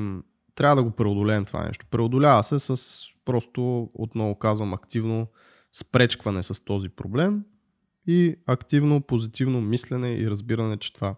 [0.56, 1.86] трябва да го преодолеем това нещо.
[1.92, 5.28] Преодолява се с просто, отново казвам, активно
[5.72, 7.44] спречкване с този проблем
[8.08, 11.16] и активно, позитивно мислене и разбиране, че това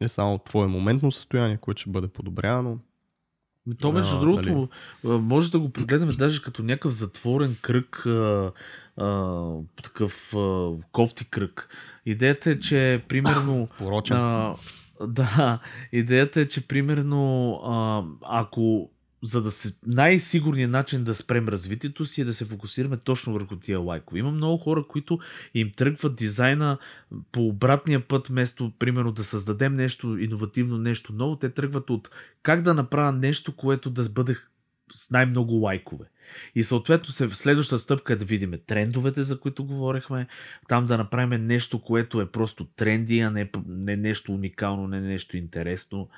[0.00, 2.78] е само твое моментно състояние, което ще бъде подобрявано.
[3.80, 4.68] То, между а, другото,
[5.04, 5.18] нали?
[5.18, 8.52] може да го погледнем даже като някакъв затворен кръг, а,
[8.96, 9.42] а,
[9.82, 11.68] такъв а, кофти кръг.
[12.06, 13.68] Идеята е, че примерно...
[13.78, 14.16] Порочен.
[14.16, 14.56] А,
[15.06, 15.58] да,
[15.92, 18.90] идеята е, че примерно а, ако
[19.22, 23.56] за да се най-сигурният начин да спрем развитието си е да се фокусираме точно върху
[23.56, 24.18] тия лайкове.
[24.18, 25.18] Има много хора, които
[25.54, 26.78] им тръгват дизайна
[27.32, 32.10] по обратния път, вместо, примерно, да създадем нещо иновативно, нещо ново, те тръгват от
[32.42, 34.36] как да направя нещо, което да бъде
[34.94, 36.04] с най-много лайкове.
[36.54, 40.26] И съответно се, следващата стъпка е да видим трендовете, за които говорихме,
[40.68, 45.36] там да направим нещо, което е просто тренди, а не, не нещо уникално, не нещо
[45.36, 46.08] интересно.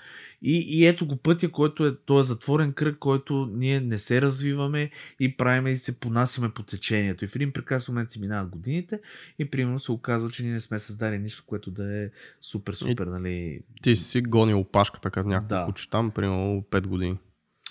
[0.43, 4.23] И, и ето го пътя, който е, този е затворен кръг, който ние не се
[4.23, 7.25] развиваме и правиме и се понасяме по течението.
[7.25, 9.01] И в един прекрасен момент си минават годините
[9.39, 12.11] и примерно се оказва, че ние не сме създали нищо, което да е
[12.41, 13.61] супер, супер, и нали...
[13.83, 15.89] Ти си гонил опашката като някакво да.
[15.91, 17.17] там, примерно 5 години.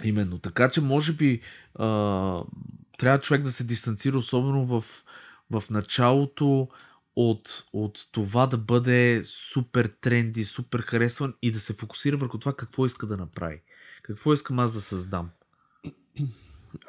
[0.03, 0.37] Именно.
[0.37, 1.41] Така че, може би,
[1.75, 1.85] а,
[2.97, 4.83] трябва човек да се дистанцира, особено в,
[5.51, 6.67] в началото
[7.15, 12.53] от, от това да бъде супер тренди, супер харесван и да се фокусира върху това
[12.53, 13.61] какво иска да направи.
[14.03, 15.29] Какво искам аз да създам.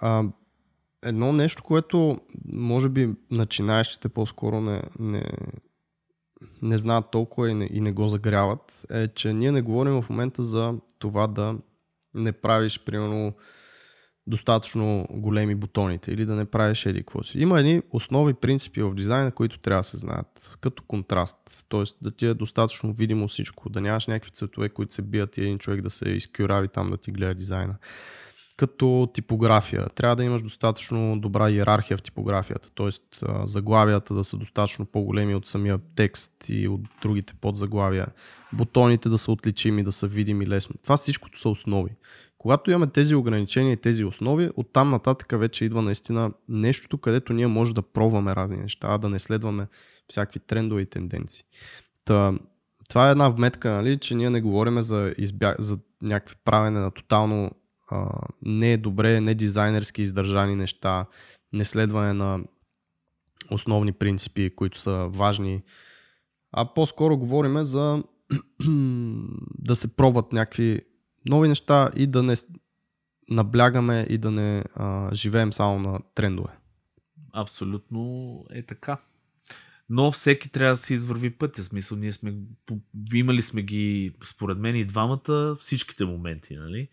[0.00, 0.24] А,
[1.02, 2.20] едно нещо, което
[2.52, 5.32] може би начинаещите по-скоро не, не,
[6.62, 10.10] не знаят толкова и не, и не го загряват, е, че ние не говорим в
[10.10, 11.54] момента за това да
[12.14, 13.34] не правиш, примерно,
[14.26, 17.38] достатъчно големи бутоните или да не правиш еди какво си.
[17.38, 21.36] Има едни основи принципи в дизайна, които трябва да се знаят, като контраст.
[21.68, 21.82] Т.е.
[22.02, 25.58] да ти е достатъчно видимо всичко, да нямаш някакви цветове, които се бият и един
[25.58, 27.76] човек да се изкюрави там да ти гледа дизайна.
[28.56, 29.86] Като типография.
[29.94, 32.88] Трябва да имаш достатъчно добра иерархия в типографията, т.е.
[33.44, 38.06] заглавията да са достатъчно по-големи от самия текст и от другите подзаглавия.
[38.52, 40.74] Бутоните да са отличими, да са видими лесно.
[40.82, 41.90] Това всичкото са основи.
[42.38, 47.46] Когато имаме тези ограничения и тези основи, оттам нататък вече идва наистина нещото, където ние
[47.46, 49.66] може да пробваме разни неща, да не следваме
[50.08, 51.44] всякакви трендове и тенденции.
[52.04, 52.32] Та,
[52.88, 55.54] това е една вметка, нали, че ние не говорим за, избя...
[55.58, 57.50] за някакви правене на тотално
[57.90, 58.06] а,
[58.42, 61.06] не е добре, не дизайнерски издържани неща,
[61.52, 62.40] не следване на
[63.50, 65.62] основни принципи, които са важни,
[66.52, 68.02] а по-скоро говорим за
[69.58, 70.80] да се пробват някакви
[71.26, 72.34] нови неща и да не
[73.30, 76.50] наблягаме и да не а, живеем само на трендове.
[77.32, 78.98] Абсолютно е така.
[79.88, 81.62] Но всеки трябва да си извърви пътя.
[81.62, 82.34] Смисъл, ние сме,
[83.14, 86.88] имали сме ги, според мен, и двамата, всичките моменти, нали?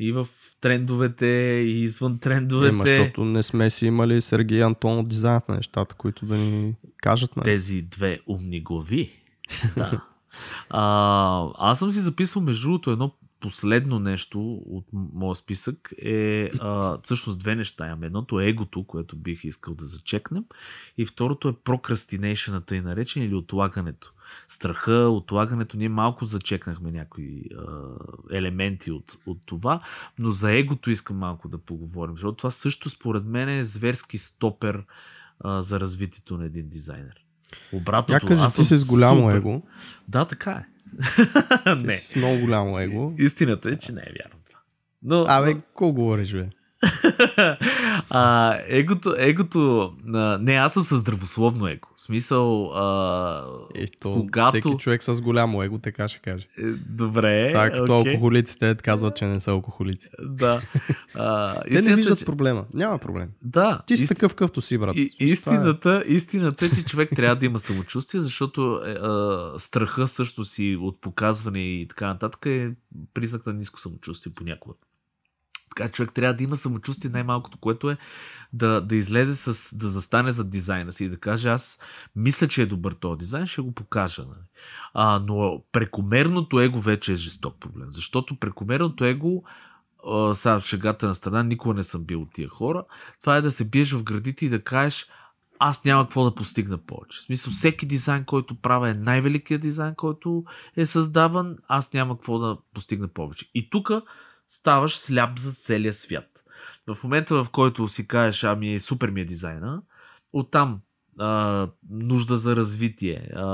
[0.00, 0.28] И в
[0.60, 1.26] трендовете,
[1.66, 2.68] и извън трендовете.
[2.68, 6.74] Ема, защото не сме си имали Сергей Антон от дизайнът на нещата, които да ни
[6.96, 7.36] кажат.
[7.36, 7.44] Нали?
[7.44, 9.10] Тези две умни глави.
[9.76, 10.04] да.
[10.70, 16.98] А, аз съм си записал между другото едно последно нещо от моя списък е а,
[17.02, 17.86] всъщност две неща.
[17.86, 18.02] Имам.
[18.02, 20.44] Едното е егото, което бих искал да зачекнем
[20.98, 24.12] и второто е прокрастинейшната и наречен или отлагането.
[24.48, 27.64] Страха, отлагането, ние малко зачекнахме някои а,
[28.30, 29.80] елементи от, от това,
[30.18, 34.84] но за егото искам малко да поговорим, защото това също според мен е зверски стопер
[35.40, 37.24] а, за развитието на един дизайнер.
[37.72, 39.36] Обратното, Я кажа, аз ти си с голямо супер...
[39.36, 39.62] его.
[40.08, 40.66] Да, така е.
[41.82, 41.96] не.
[41.96, 43.12] С много голямо его.
[43.18, 44.58] Истината е, че не е вярно това.
[45.02, 45.60] Но, Абе, но...
[45.60, 46.48] какво говориш, бе?
[48.10, 51.88] а, егото, егото, а, не, аз съм с здравословно его.
[51.96, 54.48] В смисъл, а, Ето, когато...
[54.48, 56.46] всеки човек с голямо его, така ще каже.
[56.58, 57.48] Е, добре.
[57.48, 58.08] Това като okay.
[58.08, 60.08] алкохолиците казват, че не са алкохолици.
[60.22, 60.62] Да.
[61.14, 62.24] А, Те не виждат че...
[62.24, 62.64] проблема.
[62.74, 63.28] Няма проблем.
[63.42, 63.80] Да.
[63.86, 64.08] Ти си ист...
[64.08, 64.96] такъв къвто си, брат.
[64.96, 66.12] И, истината, е...
[66.12, 71.00] истината е, че човек трябва да има самочувствие, защото е, а, страха също си от
[71.00, 72.70] показване и така нататък е
[73.14, 74.74] признак на ниско самочувствие понякога.
[75.78, 77.96] Така човек трябва да има самочувствие най-малкото, което е
[78.52, 81.80] да, да излезе с, да застане за дизайна си и да каже аз
[82.16, 84.22] мисля, че е добър този дизайн, ще го покажа.
[84.22, 84.40] Нали?
[84.94, 89.42] А, но прекомерното его вече е жесток проблем, защото прекомерното его
[90.34, 92.84] сега в шегата на страна, никога не съм бил от тия хора.
[93.20, 95.06] Това е да се биеш в градите и да кажеш,
[95.58, 97.18] аз няма какво да постигна повече.
[97.18, 100.44] В смисъл, всеки дизайн, който правя е най-великият дизайн, който
[100.76, 103.50] е създаван, аз няма какво да постигна повече.
[103.54, 103.90] И тук
[104.48, 106.44] ставаш сляп за целия свят.
[106.86, 109.82] В момента, в който си кажеш, ами супер ми е дизайна,
[110.32, 110.80] оттам
[111.18, 113.44] а, нужда за развитие, а,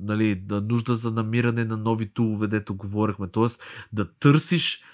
[0.00, 3.28] нали, нужда за намиране на нови тулове, дето говорихме.
[3.28, 3.62] Тоест
[3.92, 4.84] да търсиш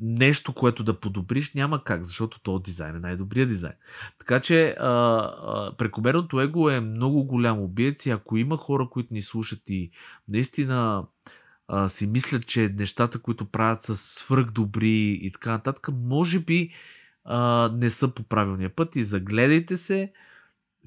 [0.00, 3.74] нещо, което да подобриш, няма как, защото този дизайн е най-добрият дизайн.
[4.18, 9.14] Така че а, а, прекомерното его е много голям убиец и ако има хора, които
[9.14, 9.90] ни слушат и
[10.28, 11.04] наистина
[11.68, 16.70] а, си мислят, че нещата, които правят са свръх добри и така нататък, може би
[17.24, 20.12] а, не са по правилния път и загледайте се.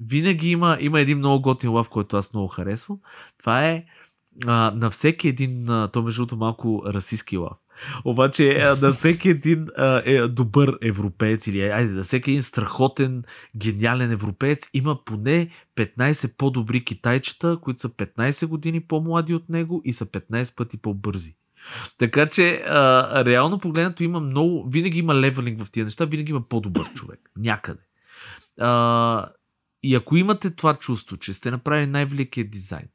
[0.00, 2.98] Винаги има, има един много готин лав, който аз много харесвам.
[3.38, 3.84] Това е
[4.46, 7.56] а, на всеки един, а, то между другото малко расистски лав.
[8.04, 13.24] Обаче на всеки един а, е, добър европеец или айде, на всеки един страхотен,
[13.56, 19.92] гениален европеец има поне 15 по-добри китайчета, които са 15 години по-млади от него и
[19.92, 21.36] са 15 пъти по-бързи.
[21.98, 26.48] Така че, а, реално погледнато има много, винаги има левелинг в тия неща, винаги има
[26.48, 27.30] по-добър човек.
[27.36, 27.80] Някъде.
[28.60, 29.28] А,
[29.82, 32.88] и ако имате това чувство, че сте направили най-великият дизайн,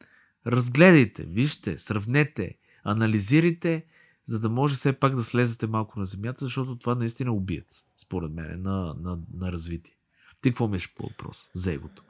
[0.47, 3.85] разгледайте, вижте, сравнете, анализирайте,
[4.25, 7.83] за да може все пак да слезете малко на земята, защото това наистина е убиец,
[7.97, 9.95] според мен, на, на, на развитие.
[10.41, 12.03] Ти какво мислиш по въпрос за егото?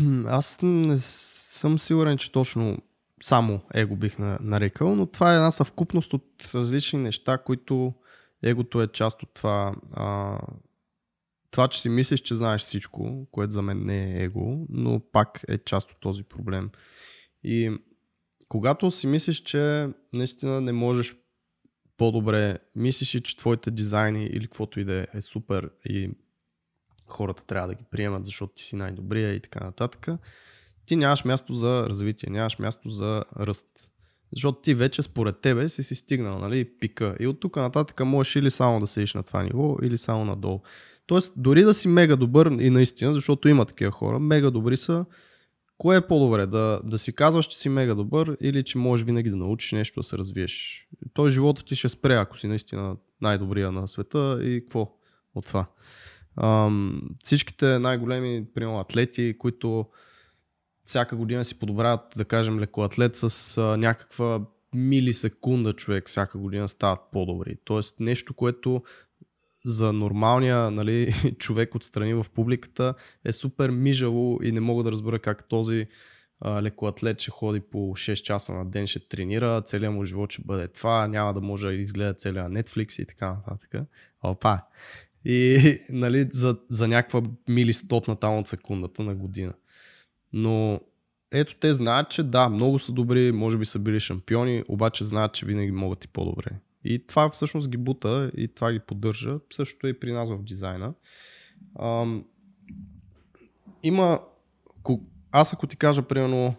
[0.26, 2.78] Аз не съм сигурен, че точно
[3.22, 7.94] само его бих нарекал, но това е една съвкупност от различни неща, които
[8.42, 9.74] егото е част от това.
[9.92, 10.38] А,
[11.50, 15.44] това, че си мислиш, че знаеш всичко, което за мен не е его, но пак
[15.48, 16.70] е част от този проблем.
[17.44, 17.78] И
[18.50, 21.14] когато си мислиш, че наистина не можеш
[21.96, 26.10] по-добре, мислиш и, че твоите дизайни или каквото и да е, е супер и
[27.06, 30.08] хората трябва да ги приемат, защото ти си най-добрия и така нататък,
[30.86, 33.90] ти нямаш място за развитие, нямаш място за ръст.
[34.32, 37.16] Защото ти вече според тебе си си стигнал, нали, пика.
[37.20, 40.60] И от тук нататък можеш или само да седиш на това ниво, или само надолу.
[41.06, 45.04] Тоест, дори да си мега добър и наистина, защото има такива хора, мега добри са,
[45.80, 46.46] Кое е по-добре?
[46.46, 50.00] Да, да си казваш, че си мега добър или че можеш винаги да научиш нещо,
[50.00, 50.86] да се развиеш?
[51.14, 54.92] Той живота ти ще спре, ако си наистина най-добрия на света и какво
[55.34, 55.66] от това?
[56.36, 59.86] Ам, всичките най-големи, примерно, атлети, които
[60.84, 64.40] всяка година си подобряват, да кажем, лекоатлет с а, някаква
[64.74, 67.56] милисекунда човек всяка година стават по-добри.
[67.64, 68.82] Тоест нещо, което
[69.64, 72.94] за нормалния нали, човек отстрани в публиката
[73.24, 75.86] е супер мижаво и не мога да разбера как този
[76.46, 80.68] лекоатлет ще ходи по 6 часа на ден, ще тренира, целият му живот ще бъде
[80.68, 83.74] това, няма да може да изгледа целия Netflix и така нататък.
[84.22, 84.58] Опа!
[85.24, 89.52] И нали, за, за някаква милистотна там от секундата на година.
[90.32, 90.80] Но
[91.32, 95.32] ето те знаят, че да, много са добри, може би са били шампиони, обаче знаят,
[95.32, 96.50] че винаги могат и по-добре.
[96.84, 99.38] И това всъщност ги бута и това ги поддържа.
[99.50, 100.94] Същото е и при нас в дизайна.
[101.80, 102.24] Ам,
[103.82, 104.20] има...
[105.32, 106.54] Аз ако ти кажа, примерно,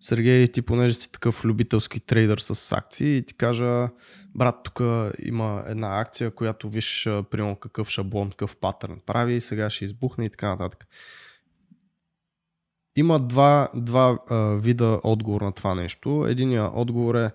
[0.00, 3.88] Сергей, ти понеже си такъв любителски трейдър с акции и ти кажа,
[4.34, 4.80] брат, тук
[5.22, 10.30] има една акция, която виж, примерно, какъв шаблон, какъв патърн прави, сега ще избухне и
[10.30, 10.86] така нататък.
[12.96, 16.26] Има два, два а, вида отговор на това нещо.
[16.28, 17.30] Единият отговор е,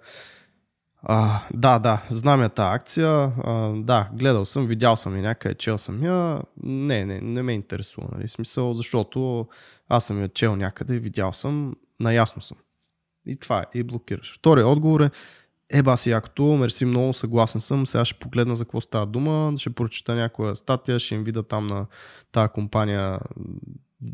[1.03, 3.09] а, да, да, знам я тази акция.
[3.43, 6.41] А, да, гледал съм, видял съм и някъде, чел съм я.
[6.63, 8.07] Не, не, не ме интересува.
[8.11, 8.27] Нали?
[8.27, 9.47] Смисъл, защото
[9.89, 12.57] аз съм я чел някъде, видял съм, наясно съм.
[13.25, 14.35] И това е, и блокираш.
[14.37, 15.11] Втория отговор е,
[15.69, 19.69] е, баси якото, мерси много, съгласен съм, сега ще погледна за какво става дума, ще
[19.69, 21.85] прочита някоя статия, ще им видя там на
[22.31, 23.19] тази компания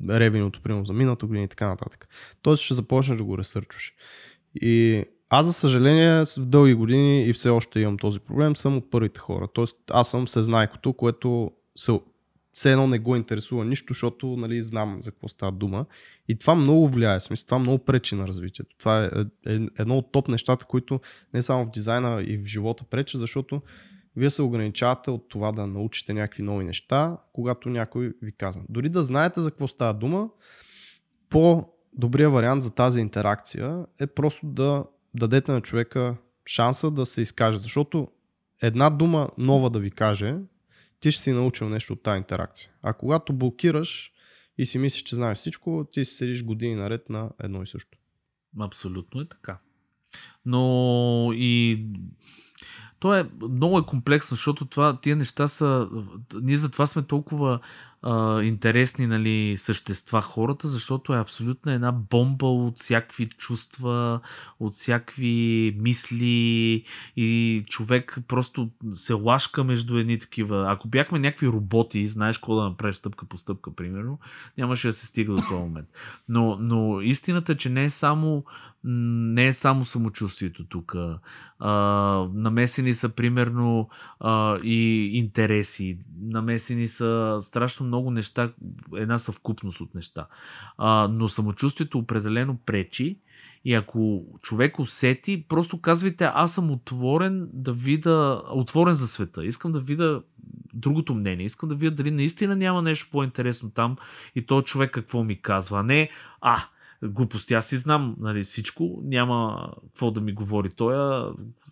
[0.09, 2.07] ревеното, примерно за миналото година и така нататък.
[2.41, 3.93] Тоест ще започнеш да го ресърчваш.
[4.55, 8.91] И аз, за съжаление, в дълги години и все още имам този проблем, съм от
[8.91, 9.47] първите хора.
[9.53, 11.99] Тоест, аз съм сезнайкото, което се,
[12.53, 15.85] все едно не го интересува нищо, защото нали, знам за какво става дума.
[16.27, 18.75] И това много влияе, смисъл, това много пречи на развитието.
[18.77, 19.09] Това е,
[19.47, 20.99] е, е едно от топ нещата, които
[21.33, 23.61] не само в дизайна и в живота пречи, защото
[24.15, 28.61] вие се ограничавате от това да научите някакви нови неща, когато някой ви казва.
[28.69, 30.29] Дори да знаете за какво става дума,
[31.29, 34.83] по добрия вариант за тази интеракция е просто да
[35.15, 38.07] дадете на човека шанса да се изкаже, защото
[38.61, 40.35] една дума нова да ви каже,
[40.99, 42.69] ти ще си научил нещо от тази интеракция.
[42.81, 44.11] А когато блокираш
[44.57, 47.97] и си мислиш, че знаеш всичко, ти си седиш години наред на едно и също.
[48.59, 49.59] Абсолютно е така.
[50.45, 51.85] Но и
[52.99, 55.89] то е много е комплексно, защото това, тия неща са...
[56.41, 57.59] Ние затова сме толкова
[58.07, 64.19] а, интересни нали, същества хората, защото е абсолютно една бомба от всякакви чувства,
[64.59, 66.83] от всякакви мисли
[67.15, 70.71] и човек просто се лашка между едни такива.
[70.71, 74.19] Ако бяхме някакви роботи, знаеш какво да направиш стъпка по стъпка, примерно,
[74.57, 75.87] нямаше да се стига до този момент.
[76.29, 78.43] Но, но истината е, че не е само
[78.87, 80.95] не е само самочувствието тук.
[82.33, 88.53] намесени са примерно а, и интереси, намесени са страшно много неща,
[88.95, 90.27] една съвкупност от неща.
[90.77, 93.19] А, но самочувствието определено пречи
[93.65, 99.45] и ако човек усети, просто казвайте, аз съм отворен да видя, отворен за света.
[99.45, 100.21] Искам да видя
[100.73, 101.45] другото мнение.
[101.45, 103.97] Искам да видя дали наистина няма нещо по-интересно там
[104.35, 105.79] и то човек какво ми казва.
[105.79, 106.09] А не,
[106.41, 106.63] а,
[107.03, 107.53] глупости.
[107.53, 110.95] Аз си знам нали, всичко, няма какво да ми говори той.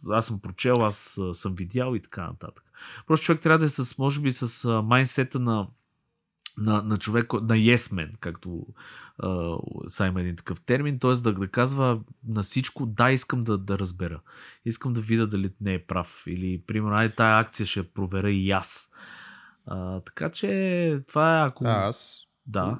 [0.09, 2.63] Аз съм прочел, аз съм видял и така нататък.
[3.07, 5.67] Просто човек трябва да е с, може би, с майнсета на,
[6.57, 8.65] на, на човек, на yes man, както
[9.19, 9.57] а,
[9.88, 11.13] са има един такъв термин, т.е.
[11.13, 14.19] Да, да казва на всичко, да, искам да, да разбера.
[14.65, 16.24] Искам да видя дали не е прав.
[16.28, 18.91] Или, примерно, ай, тая акция ще проверя и аз.
[19.65, 21.65] А, така че, това е ако...
[21.65, 22.78] А, аз да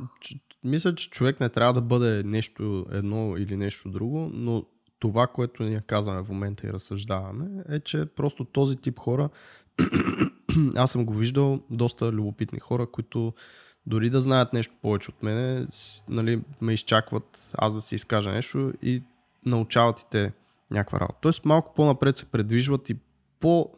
[0.64, 4.66] мисля, че човек не трябва да бъде нещо едно или нещо друго, но
[5.00, 9.30] това, което ние казваме в момента и разсъждаваме, е, че просто този тип хора,
[10.76, 13.34] аз съм го виждал, доста любопитни хора, които
[13.86, 15.66] дори да знаят нещо повече от мене,
[16.10, 19.04] нали, ме изчакват аз да си изкажа нещо и
[19.46, 20.34] научават и те
[20.72, 21.20] някаква работа.
[21.22, 22.96] Тоест малко по-напред се предвижват и
[23.40, 23.72] по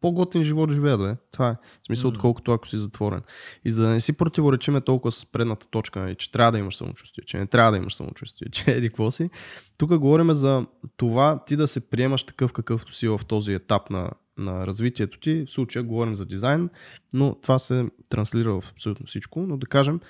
[0.00, 1.16] по-готин живот живеят, бе.
[1.32, 1.56] Това е.
[1.82, 3.22] В смисъл, отколкото ако си затворен.
[3.64, 6.76] И за да не си противоречиме толкова с предната точка, нали, че трябва да имаш
[6.76, 9.30] самочувствие, че не трябва да имаш самочувствие, че еди какво си.
[9.78, 10.66] Тук говорим за
[10.96, 15.44] това ти да се приемаш такъв какъвто си в този етап на, на развитието ти.
[15.48, 16.70] В случая говорим за дизайн,
[17.12, 19.40] но това се транслира в абсолютно всичко.
[19.40, 20.00] Но да кажем,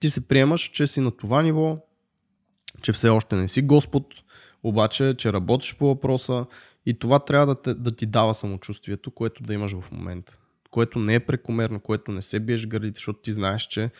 [0.00, 1.78] ти се приемаш, че си на това ниво,
[2.82, 4.06] че все още не си Господ,
[4.62, 6.46] обаче, че работиш по въпроса
[6.86, 10.38] и това трябва да, те, да ти дава самочувствието, което да имаш в момента.
[10.70, 13.90] Което не е прекомерно, което не се биеш гърдите, защото ти знаеш, че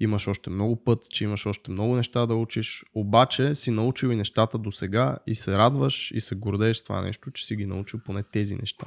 [0.00, 4.16] имаш още много път, че имаш още много неща да учиш, обаче си научил и
[4.16, 7.66] нещата до сега и се радваш и се гордееш с това нещо, че си ги
[7.66, 8.86] научил поне тези неща.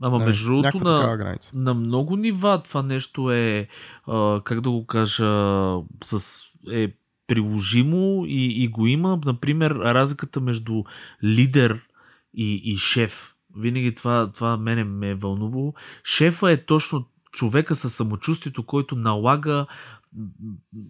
[0.00, 3.68] Ама между другото на, на много нива това нещо е,
[4.06, 5.26] а, как да го кажа,
[6.04, 6.42] с,
[6.72, 6.92] е
[7.26, 9.20] приложимо и, и го има.
[9.26, 10.84] Например, разликата между
[11.24, 11.87] лидер
[12.38, 13.34] и, и шеф.
[13.56, 15.74] Винаги това, това мене ме е вълнувало.
[16.04, 19.66] Шефа е точно човека със самочувствието, който налага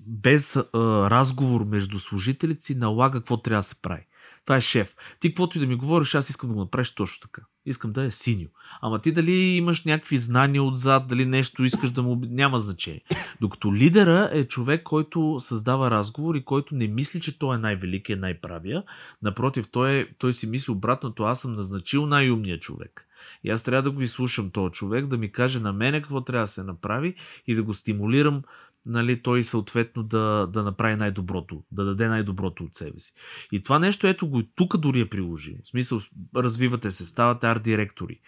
[0.07, 0.65] без а,
[1.11, 4.07] разговор между служителите си, налага какво трябва да се прави.
[4.49, 4.97] Това е шеф.
[5.21, 7.43] Ти каквото и да ми говориш, аз искам да го направиш точно така.
[7.67, 8.49] Искам да е синьо.
[8.83, 12.21] Ама ти дали имаш някакви знания отзад, дали нещо искаш да му...
[12.23, 13.03] Няма значение.
[13.41, 18.17] Докато лидера е човек, който създава разговор и който не мисли, че той е най-великия,
[18.17, 18.83] най-правия.
[19.23, 21.23] Напротив, той, е, той си мисли обратното.
[21.23, 23.09] Аз съм назначил най-умния човек.
[23.45, 26.43] И аз трябва да го изслушам този човек, да ми каже на мене какво трябва
[26.43, 27.15] да се направи
[27.47, 28.43] и да го стимулирам
[28.89, 33.15] нали, той съответно да, да направи най-доброто, да даде най-доброто от себе си.
[33.53, 35.57] И това нещо, ето го тук дори е приложи.
[35.65, 36.01] В смисъл,
[36.37, 38.21] развивате се, ставате арт-директори,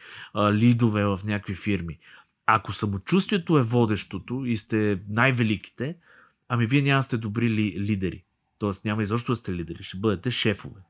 [0.52, 1.98] лидове в някакви фирми.
[2.46, 5.96] Ако самочувствието е водещото и сте най-великите,
[6.48, 8.24] ами вие няма сте добри ли, лидери.
[8.58, 10.80] Тоест няма изобщо да сте лидери, ще бъдете шефове.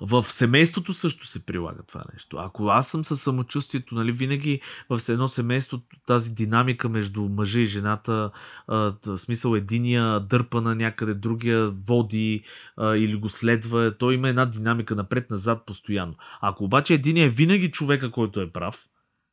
[0.00, 2.36] В семейството също се прилага това нещо.
[2.36, 4.60] Ако аз съм със самочувствието, нали, винаги
[4.90, 8.30] в едно семейство тази динамика между мъжа и жената,
[8.68, 12.44] в смисъл единия дърпа на някъде, другия води
[12.80, 16.14] или го следва, то има една динамика напред-назад постоянно.
[16.40, 18.86] Ако обаче единия е винаги човека, който е прав,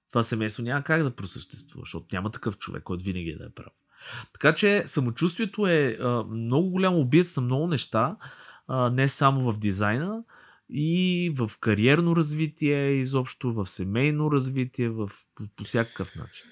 [0.09, 3.49] това семейство няма как да просъществува, защото няма такъв човек, който винаги е да е
[3.49, 3.73] прав.
[4.33, 5.97] Така че самочувствието е
[6.29, 8.15] много голямо убиец на много неща,
[8.91, 10.23] не само в дизайна,
[10.71, 16.47] и в кариерно развитие, изобщо в семейно развитие, в, по, по всякакъв начин.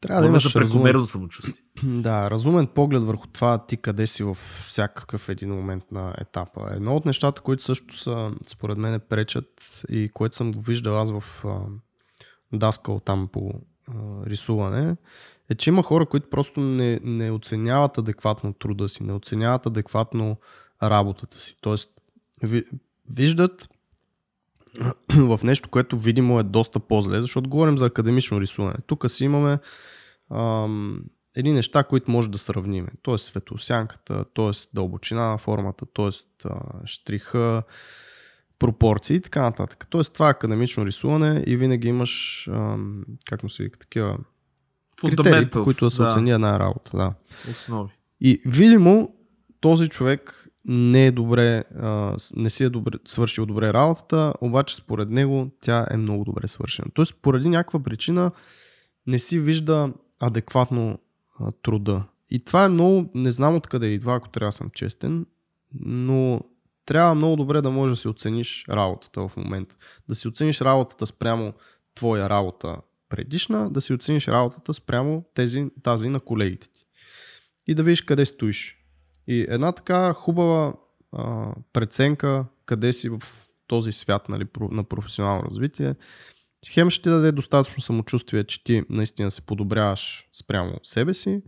[0.00, 1.06] Трябва да имаш за прекомерно разумен...
[1.06, 1.64] самочувствие.
[1.84, 6.70] Да, разумен поглед върху това ти къде си в всякакъв един момент на етапа.
[6.70, 11.10] Едно от нещата, които също са, според мен, пречат и което съм го виждал аз
[11.10, 11.58] в а,
[12.52, 13.52] Даскал там по
[13.88, 13.92] а,
[14.26, 14.96] рисуване,
[15.50, 20.36] е, че има хора, които просто не, не оценяват адекватно труда си, не оценяват адекватно
[20.82, 21.56] работата си.
[21.60, 21.90] Тоест,
[23.10, 23.68] виждат
[25.16, 28.76] в нещо, което видимо е доста по-зле, защото говорим за академично рисуване.
[28.86, 29.58] Тук си имаме
[30.30, 31.04] ам,
[31.36, 32.88] едни неща, които може да сравним.
[33.02, 34.50] Тоест светосянката, т.е.
[34.74, 36.10] дълбочина на формата, т.е.
[36.84, 37.62] штриха,
[38.58, 39.86] пропорции и така нататък.
[39.90, 44.18] Тоест това е академично рисуване и винаги имаш, ам, как му се вика, такива
[45.00, 46.08] критерии, по които да се да.
[46.08, 46.96] оцени една работа.
[46.96, 47.14] Да.
[47.50, 47.90] Основи.
[48.20, 49.14] И видимо
[49.60, 55.10] този човек не е добре, а, не си е добре, свършил добре работата, обаче според
[55.10, 56.88] него тя е много добре свършена.
[56.94, 58.30] Тоест поради някаква причина
[59.06, 60.98] не си вижда адекватно
[61.40, 62.04] а, труда.
[62.30, 65.26] И това е много, не знам откъде идва, ако трябва съм честен,
[65.74, 66.40] но
[66.86, 69.76] трябва много добре да можеш да си оцениш работата в момента.
[70.08, 71.52] Да си оцениш работата спрямо
[71.94, 72.76] твоя работа
[73.08, 76.86] предишна, да си оцениш работата спрямо тези, тази на колегите ти.
[77.66, 78.81] И да видиш къде стоиш.
[79.26, 80.74] И една така хубава
[81.12, 83.22] а, преценка къде си в
[83.66, 85.94] този свят нали, на професионално развитие,
[86.68, 91.42] хем ще ти даде достатъчно самочувствие, че ти наистина се подобряваш спрямо себе си,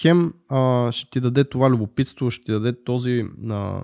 [0.00, 3.82] хем а, ще ти даде това любопитство, ще ти даде този а,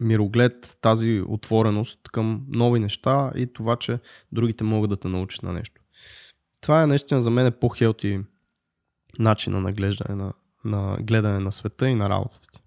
[0.00, 3.98] мироглед, тази отвореност към нови неща и това, че
[4.32, 5.80] другите могат да те научат на нещо.
[6.60, 8.20] Това е наистина за мен е по-хелти
[9.18, 10.32] начина на гледане на,
[10.64, 12.60] на гледане на света и на работата ти.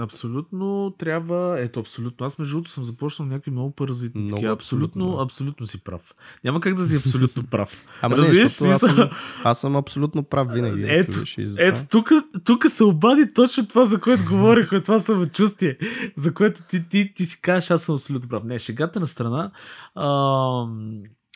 [0.00, 1.60] Абсолютно трябва.
[1.60, 2.26] Ето, абсолютно.
[2.26, 4.22] Аз, между другото, съм започнал някакви много паразитни.
[4.22, 6.14] Много Много абсолютно, абсолютно, абсолютно си прав.
[6.44, 7.84] Няма как да си абсолютно прав.
[8.02, 8.96] Ама не, Разбираш, защото аз смисъл?
[8.96, 9.10] съм,
[9.44, 10.84] аз съм абсолютно прав винаги.
[10.88, 11.18] Ето.
[11.58, 12.10] Ето, тук,
[12.44, 15.78] тук се обади точно това, за което говорихме, това самочувствие,
[16.16, 18.44] за което ти, ти, ти си кажеш, аз съм абсолютно прав.
[18.44, 19.50] Не, шегата на страна.
[19.94, 20.08] А,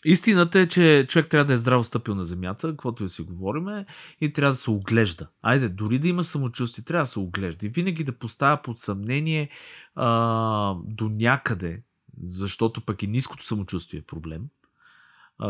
[0.05, 3.23] истината е, че човек трябва да е здраво стъпил на земята, каквото и да си
[3.23, 3.87] говориме,
[4.21, 5.29] и трябва да се оглежда.
[5.43, 7.67] Айде, дори да има самочувствие, трябва да се оглежда.
[7.67, 9.51] И винаги да поставя под съмнение
[9.95, 11.83] а, до някъде,
[12.23, 14.43] защото пък и ниското самочувствие е проблем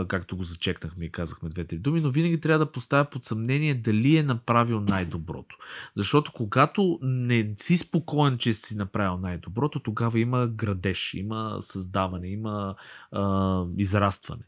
[0.09, 4.17] както го зачекнахме и казахме две-три думи, но винаги трябва да поставя под съмнение дали
[4.17, 5.57] е направил най-доброто.
[5.95, 12.75] Защото когато не си спокоен, че си направил най-доброто, тогава има градеж, има създаване, има
[13.13, 14.43] а, израстване.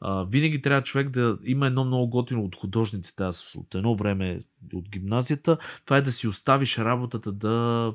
[0.00, 4.38] А, винаги трябва човек да има едно много готино от художниците, аз от едно време
[4.74, 7.94] от гимназията, това е да си оставиш работата да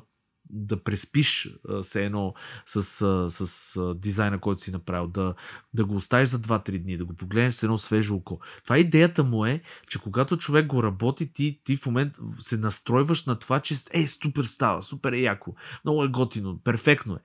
[0.50, 2.34] да преспиш все едно
[2.66, 2.82] с,
[3.28, 5.34] с а, дизайна, който си направил, да,
[5.74, 8.40] да го оставиш за 2-3 дни, да го погледнеш с едно свежо око.
[8.64, 13.24] Това идеята му е, че когато човек го работи, ти, ти в момент се настройваш
[13.24, 17.18] на това, че е, супер става, супер е яко, много е готино, перфектно е.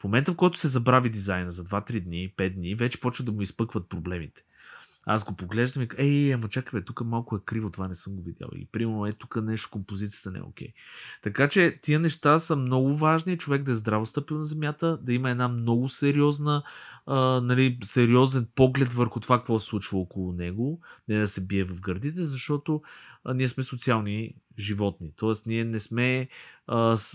[0.00, 3.32] В момента, в който се забрави дизайна за 2-3 дни, 5 дни, вече почва да
[3.32, 4.42] му изпъкват проблемите.
[5.10, 7.94] Аз го поглеждам и казвам, ей, ама чакай, бе, тук малко е криво, това не
[7.94, 8.48] съм го видял.
[8.54, 10.72] Или, примерно, е, тук нещо, композицията не е окей.
[11.22, 15.12] Така че тия неща са много важни, човек да е здраво стъпил на земята, да
[15.12, 16.62] има една много сериозна,
[17.06, 21.64] а, нали, сериозен поглед върху това, какво се случва около него, не да се бие
[21.64, 22.82] в гърдите, защото
[23.24, 25.12] а, ние сме социални животни.
[25.16, 26.28] Тоест, ние не сме,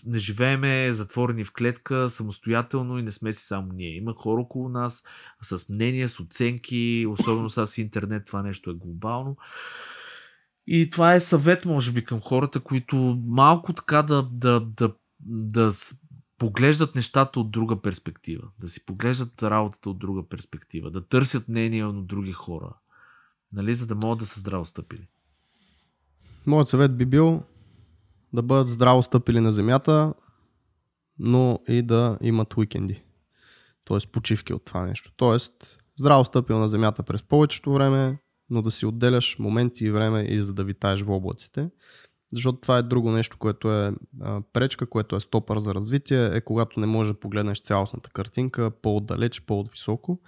[0.05, 3.95] не живееме затворени в клетка самостоятелно и не сме си само ние.
[3.95, 5.03] Има хора около нас
[5.41, 9.37] с мнения, с оценки, особено с интернет, това нещо е глобално.
[10.67, 15.73] И това е съвет, може би, към хората, които малко така да, да, да, да
[16.37, 21.85] поглеждат нещата от друга перспектива, да си поглеждат работата от друга перспектива, да търсят мнение
[21.85, 22.73] от други хора,
[23.53, 25.07] нали, за да могат да са здраво стъпили.
[26.45, 27.43] Моят съвет би бил
[28.33, 30.13] да бъдат здраво стъпили на земята,
[31.19, 33.03] но и да имат уикенди.
[33.85, 35.11] Тоест почивки от това нещо.
[35.17, 38.17] Тоест, здраво стъпил на земята през повечето време,
[38.49, 41.69] но да си отделяш моменти и време и за да витаеш в облаците.
[42.33, 43.93] Защото това е друго нещо, което е
[44.53, 49.41] пречка, което е стопър за развитие, е когато не можеш да погледнеш цялостната картинка по-отдалеч,
[49.41, 50.21] по-високо.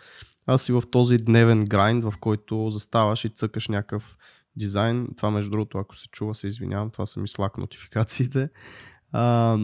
[0.48, 4.18] Аз си в този дневен грайнд, в който заставаш и цъкаш някакъв
[4.58, 5.08] дизайн.
[5.18, 8.50] Това между другото, ако се чува, се извинявам, това са ми слак нотификациите.
[9.12, 9.58] А,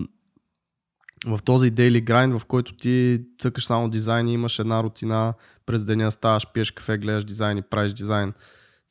[1.28, 5.34] в този daily grind, в който ти цъкаш само дизайн и имаш една рутина,
[5.66, 8.34] през деня ставаш, пиеш кафе, гледаш дизайн и правиш дизайн,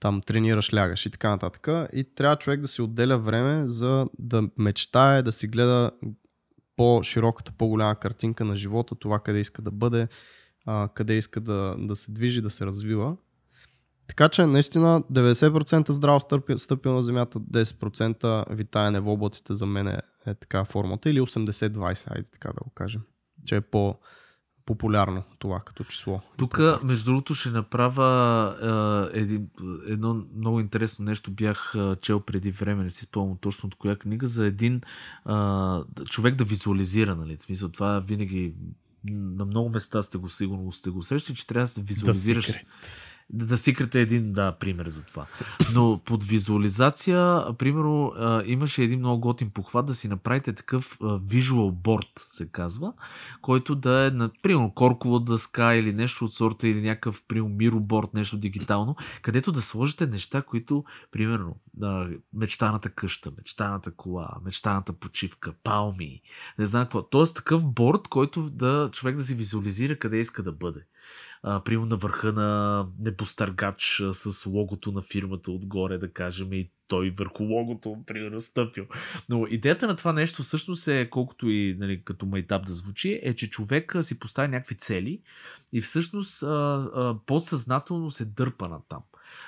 [0.00, 1.68] там тренираш, лягаш и така нататък.
[1.92, 5.90] И трябва човек да си отделя време за да мечтае, да си гледа
[6.76, 10.08] по-широката, по-голяма картинка на живота, това къде иска да бъде,
[10.94, 13.16] къде иска да, да се движи, да се развива.
[14.10, 19.88] Така че наистина 90% здраво стъпил, стъпил на земята, 10% витаене в облаците за мен
[19.88, 23.00] е, е така формата или 80-20, айде така да го кажем,
[23.46, 23.98] че е по
[24.66, 26.20] популярно това като число.
[26.36, 29.20] Тук, между другото, ще направя е,
[29.86, 31.30] едно много интересно нещо.
[31.30, 34.82] Бях чел преди време, не си спомням точно от коя книга, за един е,
[36.04, 37.16] човек да визуализира.
[37.16, 37.36] Нали?
[37.40, 38.54] Смисъл, това винаги
[39.04, 42.46] на много места сте го сигурно сте го срещали, че трябва да визуализираш.
[42.46, 42.64] secret.
[43.32, 45.26] Да Secret е един, да, пример за това.
[45.74, 48.12] Но под визуализация, примерно,
[48.46, 52.92] имаше един много готин похват да си направите такъв visual board, се казва,
[53.42, 58.14] който да е, на, примерно, коркова дъска или нещо от сорта, или някакъв, примерно, мироборд,
[58.14, 61.56] нещо дигитално, където да сложите неща, които, примерно,
[62.34, 66.20] мечтаната къща, мечтаната кола, мечтаната почивка, палми,
[66.58, 67.02] не знам какво.
[67.02, 70.80] Тоест такъв борд, който да човек да си визуализира къде иска да бъде
[71.42, 77.10] примерно на върха на небостъргач а, с логото на фирмата отгоре, да кажем, и той
[77.10, 78.86] върху логото, примерно, стъпил.
[79.28, 83.34] Но идеята на това нещо всъщност е, колкото и нали, като майтап да звучи, е,
[83.34, 85.22] че човек си поставя някакви цели
[85.72, 89.02] и всъщност а, а, подсъзнателно се дърпа на там.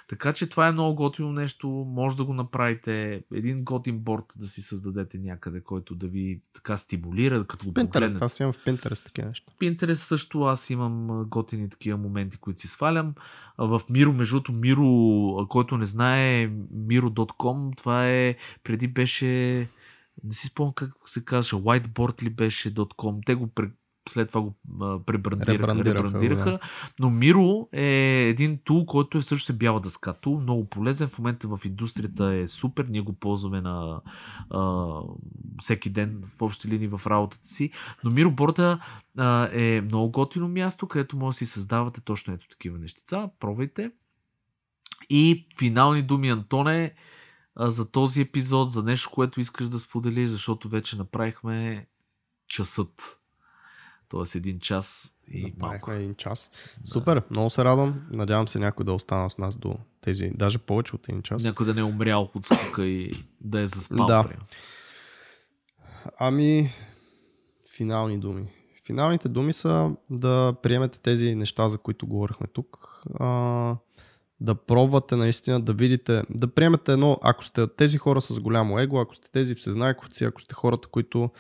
[0.09, 3.23] Така че това е много готино нещо, може да го направите.
[3.35, 8.23] Един готин борт да си създадете някъде, който да ви така стимулира, като го Pinterest,
[8.23, 9.53] аз имам в Pinterest такива неща.
[9.61, 13.15] Pinterest също аз имам готини такива моменти, които си свалям.
[13.59, 19.69] В Миро, между другото, Миро, който не знае, Miro.com, това е, преди беше
[20.25, 23.21] не си спомням как се казваше, whiteboard ли беше .com.
[23.27, 23.47] Те го
[24.09, 24.55] след това го
[25.07, 26.51] пребрандираха, ребрандираха, ребрандираха.
[26.51, 26.59] Да.
[27.01, 31.49] но Миро е един тул, който е също бяла дъска тул, много полезен, в момента
[31.49, 34.01] в индустрията е супер, ние го ползваме на
[34.51, 34.89] а,
[35.61, 37.71] всеки ден в общи линии в работата си,
[38.05, 38.79] но Миро Борда
[39.53, 43.91] е много готино място, където може да си създавате точно ето такива нещица, пробвайте.
[45.11, 46.95] И финални думи, Антоне,
[47.57, 51.87] за този епизод, за нещо, което искаш да споделиш, защото вече направихме
[52.49, 53.22] часът.
[54.13, 55.93] Тоест един час и малко.
[55.93, 56.51] един час.
[56.81, 56.89] Да.
[56.89, 58.07] Супер, много се радвам.
[58.11, 61.45] Надявам се някой да остана с нас до тези, даже повече от един час.
[61.45, 64.07] Някой да не е умрял от скука и да е заспал.
[64.07, 64.29] Да.
[66.19, 66.71] Ами,
[67.77, 68.47] финални думи.
[68.87, 73.03] Финалните думи са да приемете тези неща, за които говорихме тук.
[73.21, 73.27] А,
[74.41, 79.01] да пробвате наистина да видите, да приемете едно, ако сте тези хора с голямо его,
[79.01, 81.31] ако сте тези всезнайковци, ако сте хората, които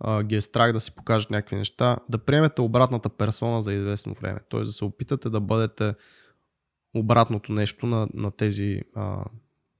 [0.00, 4.14] а, ги е страх да си покажат някакви неща, да приемете обратната персона за известно
[4.14, 4.40] време.
[4.50, 4.60] Т.е.
[4.60, 5.94] да се опитате да бъдете
[6.94, 9.24] обратното нещо на, на тези а,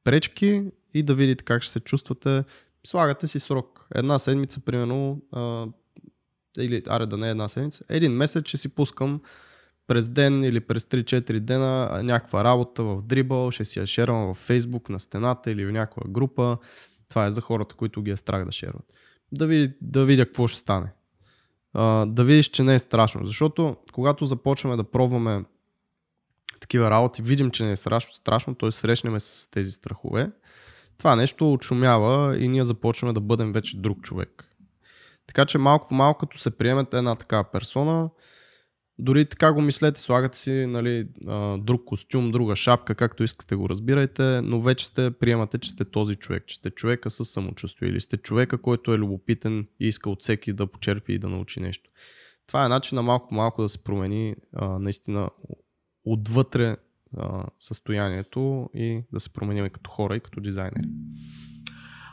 [0.05, 0.65] пречки
[0.95, 2.45] и да видите как ще се чувствате.
[2.87, 3.87] Слагате си срок.
[3.95, 5.67] Една седмица, примерно, а,
[6.59, 9.21] или, аре да не една седмица, един месец ще си пускам
[9.87, 14.49] през ден или през 3-4 дена някаква работа в дрибъл, ще си я шервам в
[14.49, 16.59] Facebook на стената или в някаква група.
[17.09, 18.93] Това е за хората, които ги е страх да шерват
[19.33, 20.93] да, види, да видя какво ще стане.
[21.73, 23.27] А, да видиш, че не е страшно.
[23.27, 25.45] Защото когато започваме да пробваме
[26.61, 28.71] такива работи, видим, че не е страшно, страшно т.е.
[28.71, 30.31] срещнем с тези страхове,
[30.99, 34.47] това нещо отшумява и ние започваме да бъдем вече друг човек.
[35.27, 38.11] Така че малко по малко, като се приемете една такава персона,
[39.01, 41.09] дори така го мислете, слагате си нали,
[41.59, 46.15] друг костюм, друга шапка, както искате го разбирайте, но вече сте, приемате, че сте този
[46.15, 50.23] човек, че сте човека с самочувствие или сте човека, който е любопитен и иска от
[50.23, 51.91] всеки да почерпи и да научи нещо.
[52.47, 55.31] Това е начин на малко малко да се промени а, наистина
[56.05, 56.77] отвътре
[57.17, 60.89] а, състоянието и да се променим като хора и като дизайнери.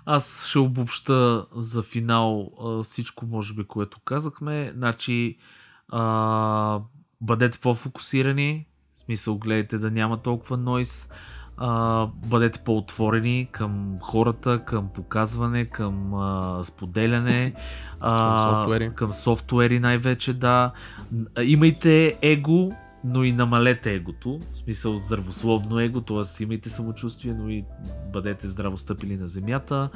[0.05, 4.71] Аз ще обобща за финал а, всичко, може би, което казахме.
[4.75, 5.37] Значи,
[5.91, 6.79] а,
[7.21, 8.65] бъдете по-фокусирани,
[8.95, 11.09] в смисъл гледайте да няма толкова нойс,
[11.57, 17.53] а, бъдете по-отворени към хората, към показване, към а, споделяне,
[17.99, 18.91] а, към софтуери.
[18.95, 20.71] към софтуери най-вече, да.
[21.43, 22.71] Имайте его,
[23.03, 26.43] но и намалете егото, в смисъл здравословно его, т.е.
[26.43, 27.65] имайте самочувствие, но и
[28.13, 29.89] бъдете здравостъпили на земята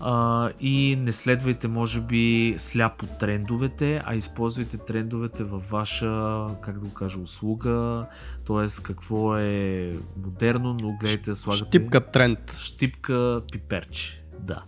[0.00, 6.80] а, и не следвайте, може би, сляпо трендовете, а използвайте трендовете във ваша, как да
[6.80, 8.06] го кажа, услуга,
[8.46, 8.82] т.е.
[8.82, 9.92] какво е
[10.24, 11.64] модерно, но гледайте да слагате...
[11.64, 12.54] Щипка тренд.
[12.56, 14.62] Щипка пиперче, да.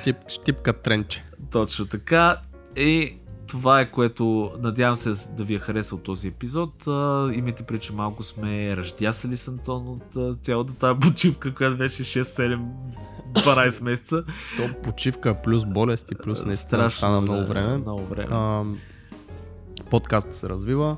[0.00, 1.24] Щип, щипка тренче.
[1.50, 2.40] Точно така.
[2.76, 6.86] И това е което надявам се да ви е харесал този епизод.
[6.86, 11.76] А, имайте преди, че малко сме ръждясали с Антон от а, цялата тази почивка, която
[11.76, 12.60] беше 6-7
[13.32, 14.24] 12 месеца.
[14.56, 17.76] То почивка плюс болести, плюс не стана много време.
[17.76, 18.28] Много време.
[18.30, 18.64] А,
[19.90, 20.96] подкастът се развива.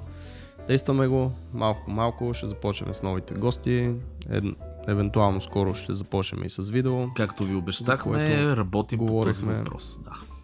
[0.68, 3.90] Действаме го малко малко, ще започнем с новите гости.
[4.30, 4.44] Ед,
[4.88, 7.06] евентуално скоро ще започнем и с видео.
[7.16, 10.00] Както ви обещахме, работим по този въпрос.
[10.04, 10.37] Да.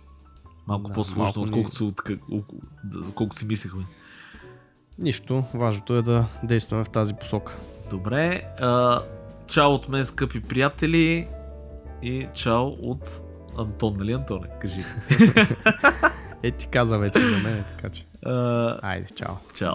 [0.66, 1.92] Малко да, по-сложно, отколкото,
[2.28, 2.44] ни...
[3.14, 3.84] колко си мислехме.
[4.98, 7.56] Нищо, важното е да действаме в тази посока.
[7.90, 9.02] Добре, а,
[9.46, 11.28] чао от мен, скъпи приятели
[12.02, 13.20] и чао от
[13.58, 14.46] Антон, нали Антоне?
[14.60, 14.84] Кажи.
[16.42, 18.06] е, ти каза вече за мен, така че.
[18.26, 19.34] Uh, Айде, чао.
[19.54, 19.74] Чао.